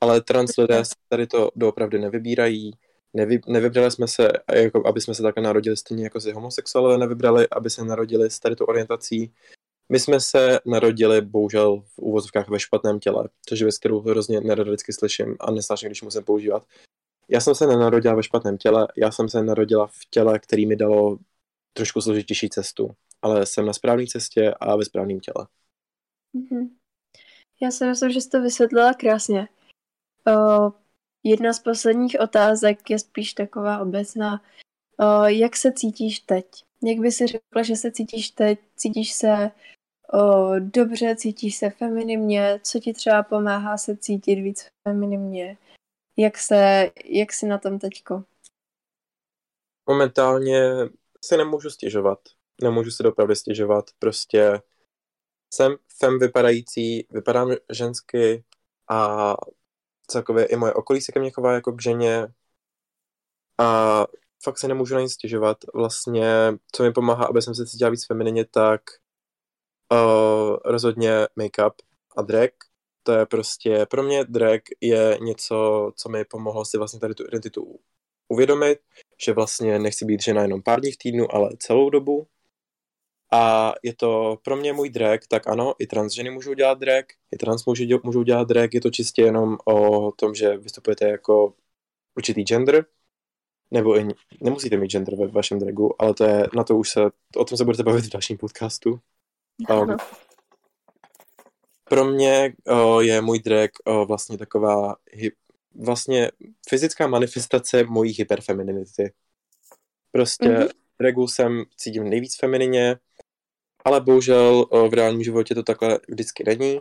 Ale 0.00 0.20
trans 0.20 0.56
lidé 0.56 0.82
tady 1.08 1.26
to 1.26 1.50
doopravdy 1.56 1.98
nevybírají, 1.98 2.72
nevy, 3.14 3.40
nevybrali 3.46 3.90
jsme 3.90 4.08
se, 4.08 4.28
jako, 4.54 4.86
aby 4.86 5.00
jsme 5.00 5.14
se 5.14 5.22
takhle 5.22 5.42
narodili 5.42 5.76
stejně 5.76 6.04
jako 6.04 6.20
si 6.20 6.32
homosexuálové 6.32 6.98
nevybrali, 6.98 7.48
aby 7.50 7.70
se 7.70 7.84
narodili 7.84 8.30
s 8.30 8.40
tady 8.40 8.56
tu 8.56 8.64
orientací. 8.64 9.32
My 9.92 10.00
jsme 10.00 10.20
se 10.20 10.60
narodili 10.66 11.20
bohužel 11.20 11.80
v 11.80 11.98
úvozovkách 11.98 12.48
ve 12.48 12.60
špatném 12.60 13.00
těle, 13.00 13.28
což 13.46 13.60
je 13.60 13.64
věc, 13.64 13.78
kterou 13.78 14.00
hrozně 14.00 14.40
nerad 14.40 14.66
vždycky 14.66 14.92
slyším 14.92 15.36
a 15.40 15.50
nesnáším, 15.50 15.88
když 15.88 16.02
musím 16.02 16.24
používat. 16.24 16.66
Já 17.28 17.40
jsem 17.40 17.54
se 17.54 17.66
nenarodila 17.66 18.14
ve 18.14 18.22
špatném 18.22 18.58
těle, 18.58 18.88
já 18.96 19.10
jsem 19.10 19.28
se 19.28 19.42
narodila 19.42 19.86
v 19.86 19.98
těle, 20.10 20.38
který 20.38 20.66
mi 20.66 20.76
dalo 20.76 21.18
trošku 21.72 22.00
složitější 22.00 22.48
cestu, 22.48 22.90
ale 23.22 23.46
jsem 23.46 23.66
na 23.66 23.72
správné 23.72 24.06
cestě 24.06 24.54
a 24.60 24.76
ve 24.76 24.84
správném 24.84 25.20
těle. 25.20 25.46
Mm-hmm. 26.34 26.68
Já 27.62 27.70
si 27.70 27.86
myslím, 27.86 28.10
že 28.10 28.20
jsi 28.20 28.28
to 28.28 28.42
vysvětlila 28.42 28.94
krásně. 28.94 29.48
Uh, 30.26 30.70
Jedna 31.28 31.52
z 31.52 31.60
posledních 31.60 32.16
otázek 32.20 32.90
je 32.90 32.98
spíš 32.98 33.32
taková 33.34 33.78
obecná. 33.78 34.42
Uh, 35.00 35.26
jak 35.26 35.56
se 35.56 35.72
cítíš 35.72 36.20
teď? 36.20 36.46
Jak 36.82 36.98
by 36.98 37.12
si 37.12 37.26
řekla, 37.26 37.62
že 37.62 37.76
se 37.76 37.92
cítíš 37.92 38.30
teď? 38.30 38.58
Cítíš 38.76 39.12
se 39.12 39.50
uh, 40.14 40.60
dobře, 40.60 41.16
cítíš 41.16 41.56
se 41.56 41.70
feminimně? 41.70 42.60
Co 42.62 42.80
ti 42.80 42.92
třeba 42.92 43.22
pomáhá 43.22 43.78
se 43.78 43.96
cítit 43.96 44.34
víc 44.34 44.66
feminimně? 44.88 45.58
Jak, 46.16 46.38
se, 46.38 46.90
jak 47.04 47.32
jsi 47.32 47.46
na 47.46 47.58
tom 47.58 47.78
teďko? 47.78 48.24
Momentálně 49.88 50.60
si 51.24 51.36
nemůžu 51.36 51.70
stěžovat. 51.70 52.18
Nemůžu 52.62 52.90
si 52.90 53.02
dopravdy 53.02 53.36
stěžovat. 53.36 53.84
Prostě 53.98 54.62
jsem 55.54 55.76
fem 55.98 56.18
vypadající, 56.18 57.06
vypadám 57.10 57.50
žensky 57.72 58.44
a 58.90 59.34
celkově 60.06 60.46
i 60.46 60.56
moje 60.56 60.74
okolí 60.74 61.00
se 61.00 61.12
ke 61.12 61.20
mně 61.20 61.30
chová 61.30 61.52
jako 61.52 61.72
k 61.72 61.82
ženě 61.82 62.28
a 63.58 64.06
fakt 64.42 64.58
se 64.58 64.68
nemůžu 64.68 64.94
na 64.94 65.00
nic 65.00 65.12
stěžovat. 65.12 65.58
Vlastně, 65.74 66.52
co 66.72 66.82
mi 66.82 66.92
pomáhá, 66.92 67.24
aby 67.24 67.42
jsem 67.42 67.54
se 67.54 67.66
cítila 67.66 67.90
víc 67.90 68.06
feminině, 68.06 68.44
tak 68.44 68.80
uh, 69.92 70.56
rozhodně 70.64 71.26
make-up 71.40 71.72
a 72.16 72.22
drag. 72.22 72.50
To 73.02 73.12
je 73.12 73.26
prostě, 73.26 73.86
pro 73.90 74.02
mě 74.02 74.24
drag 74.24 74.60
je 74.80 75.18
něco, 75.20 75.92
co 75.96 76.08
mi 76.08 76.24
pomohlo 76.24 76.64
si 76.64 76.78
vlastně 76.78 77.00
tady 77.00 77.14
tu 77.14 77.24
identitu 77.24 77.80
uvědomit, 78.28 78.78
že 79.24 79.32
vlastně 79.32 79.78
nechci 79.78 80.04
být 80.04 80.22
žena 80.22 80.42
jenom 80.42 80.62
pár 80.62 80.80
dní 80.80 80.92
v 80.92 80.96
týdnu, 80.96 81.34
ale 81.34 81.50
celou 81.58 81.90
dobu. 81.90 82.26
A 83.32 83.72
je 83.82 83.94
to 83.94 84.38
pro 84.42 84.56
mě 84.56 84.72
můj 84.72 84.90
drag, 84.90 85.20
tak 85.28 85.48
ano, 85.48 85.74
i 85.78 85.86
trans 85.86 86.12
ženy 86.12 86.30
můžou 86.30 86.54
dělat 86.54 86.78
drag, 86.78 87.04
i 87.32 87.36
trans 87.36 87.64
muži 87.66 87.98
můžou 88.04 88.22
dělat 88.22 88.48
drag, 88.48 88.74
je 88.74 88.80
to 88.80 88.90
čistě 88.90 89.22
jenom 89.22 89.56
o 89.64 90.12
tom, 90.12 90.34
že 90.34 90.56
vystupujete 90.56 91.08
jako 91.08 91.54
určitý 92.16 92.42
gender, 92.42 92.86
nebo 93.70 93.98
i 93.98 94.08
nemusíte 94.42 94.76
mít 94.76 94.90
gender 94.90 95.16
ve 95.16 95.26
vašem 95.26 95.58
dragu, 95.58 96.02
ale 96.02 96.14
to 96.14 96.24
je, 96.24 96.46
na 96.56 96.64
to 96.64 96.76
už 96.76 96.90
se, 96.90 97.00
o 97.36 97.44
tom 97.44 97.58
se 97.58 97.64
budete 97.64 97.82
bavit 97.82 98.04
v 98.04 98.12
dalším 98.12 98.38
podcastu. 98.38 99.00
Um, 99.70 99.96
pro 101.84 102.04
mě 102.04 102.54
o, 102.66 103.00
je 103.00 103.20
můj 103.20 103.38
drag 103.38 103.70
o, 103.84 104.06
vlastně 104.06 104.38
taková 104.38 104.96
hy, 105.12 105.30
vlastně 105.74 106.30
fyzická 106.68 107.06
manifestace 107.06 107.84
mojí 107.84 108.14
hyperfemininity. 108.18 109.12
Prostě 110.12 110.48
mm-hmm. 110.48 110.68
dragu 110.98 111.28
jsem 111.28 111.64
cítím 111.76 112.08
nejvíc 112.08 112.38
feminině, 112.38 112.96
ale 113.86 114.00
bohužel 114.00 114.66
v 114.90 114.94
reálném 114.94 115.22
životě 115.22 115.54
to 115.54 115.62
takhle 115.62 116.00
vždycky 116.08 116.44
není. 116.46 116.80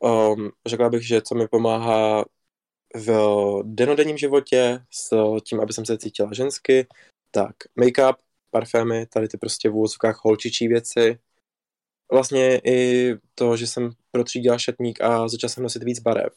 Um, 0.00 0.50
řekla 0.66 0.88
bych, 0.88 1.06
že 1.06 1.22
co 1.22 1.34
mi 1.34 1.48
pomáhá 1.48 2.24
v 2.94 3.08
denodenním 3.62 4.18
životě 4.18 4.84
s 4.90 5.16
tím, 5.40 5.60
aby 5.60 5.72
jsem 5.72 5.86
se 5.86 5.98
cítila 5.98 6.32
žensky, 6.32 6.86
tak 7.30 7.56
make-up, 7.80 8.14
parfémy, 8.50 9.06
tady 9.06 9.28
ty 9.28 9.36
prostě 9.36 9.68
v 9.68 9.76
úvozovkách 9.76 10.24
holčičí 10.24 10.68
věci. 10.68 11.18
Vlastně 12.12 12.60
i 12.64 13.10
to, 13.34 13.56
že 13.56 13.66
jsem 13.66 13.90
protřídila 14.10 14.58
šatník 14.58 15.00
a 15.00 15.28
začala 15.28 15.48
jsem 15.48 15.62
nosit 15.62 15.82
víc 15.82 16.00
barev. 16.00 16.32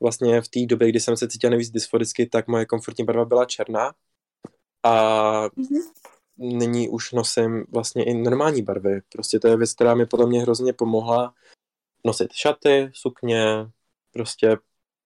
Vlastně 0.00 0.40
v 0.40 0.48
té 0.48 0.66
době, 0.66 0.88
kdy 0.88 1.00
jsem 1.00 1.16
se 1.16 1.28
cítila 1.28 1.50
nejvíc 1.50 1.70
dysforicky, 1.70 2.26
tak 2.26 2.48
moje 2.48 2.66
komfortní 2.66 3.04
barva 3.04 3.24
byla 3.24 3.44
černá. 3.44 3.94
A 4.82 5.48
mm-hmm 5.48 6.06
nyní 6.38 6.88
už 6.88 7.12
nosím 7.12 7.64
vlastně 7.68 8.04
i 8.04 8.14
normální 8.14 8.62
barvy. 8.62 9.00
Prostě 9.12 9.40
to 9.40 9.48
je 9.48 9.56
věc, 9.56 9.74
která 9.74 9.94
mi 9.94 10.06
podle 10.06 10.26
mě 10.26 10.42
hrozně 10.42 10.72
pomohla 10.72 11.34
nosit 12.04 12.32
šaty, 12.32 12.90
sukně, 12.94 13.70
prostě 14.12 14.56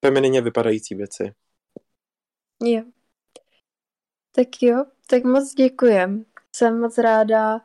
feminině 0.05 0.41
vypadající 0.41 0.95
věci. 0.95 1.35
Jo. 2.63 2.83
Tak 4.33 4.49
jo, 4.63 4.85
tak 5.11 5.25
moc 5.25 5.55
děkujem. 5.55 6.25
Jsem 6.57 6.81
moc 6.81 6.99
ráda, 6.99 7.61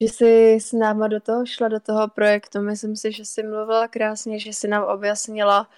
že 0.00 0.06
jsi 0.06 0.54
s 0.60 0.72
náma 0.72 1.08
do 1.08 1.20
toho 1.20 1.46
šla, 1.46 1.68
do 1.68 1.80
toho 1.80 2.08
projektu. 2.08 2.62
Myslím 2.62 2.96
si, 2.96 3.12
že 3.12 3.24
jsi 3.24 3.42
mluvila 3.42 3.88
krásně, 3.88 4.40
že 4.40 4.50
jsi 4.50 4.68
nám 4.68 4.84
objasnila 4.84 5.70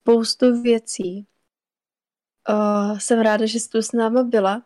spoustu 0.00 0.62
věcí. 0.62 1.26
Uh, 2.48 2.98
jsem 2.98 3.20
ráda, 3.20 3.46
že 3.46 3.60
jsi 3.60 3.68
tu 3.68 3.82
s 3.82 3.92
náma 3.92 4.22
byla. 4.22 4.62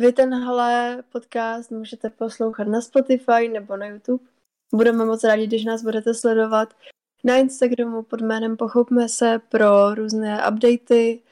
Vy 0.00 0.12
tenhle 0.12 1.02
podcast 1.02 1.70
můžete 1.70 2.10
poslouchat 2.10 2.68
na 2.68 2.80
Spotify 2.80 3.48
nebo 3.52 3.76
na 3.76 3.86
YouTube. 3.86 4.24
Budeme 4.74 5.04
moc 5.04 5.24
rádi, 5.24 5.46
když 5.46 5.64
nás 5.64 5.82
budete 5.82 6.14
sledovat 6.14 6.74
na 7.24 7.36
Instagramu 7.36 8.02
pod 8.02 8.20
jménem 8.20 8.56
Pochopme 8.56 9.08
se 9.08 9.38
pro 9.48 9.94
různé 9.94 10.48
updaty, 10.48 11.22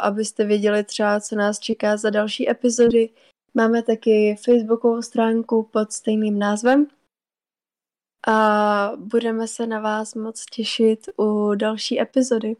abyste 0.00 0.44
věděli 0.44 0.84
třeba, 0.84 1.20
co 1.20 1.36
nás 1.36 1.58
čeká 1.58 1.96
za 1.96 2.10
další 2.10 2.50
epizody. 2.50 3.10
Máme 3.54 3.82
taky 3.82 4.36
facebookovou 4.44 5.02
stránku 5.02 5.62
pod 5.62 5.92
stejným 5.92 6.38
názvem 6.38 6.86
a 8.26 8.92
budeme 8.96 9.48
se 9.48 9.66
na 9.66 9.80
vás 9.80 10.14
moc 10.14 10.44
těšit 10.44 11.08
u 11.16 11.54
další 11.54 12.00
epizody. 12.00 12.56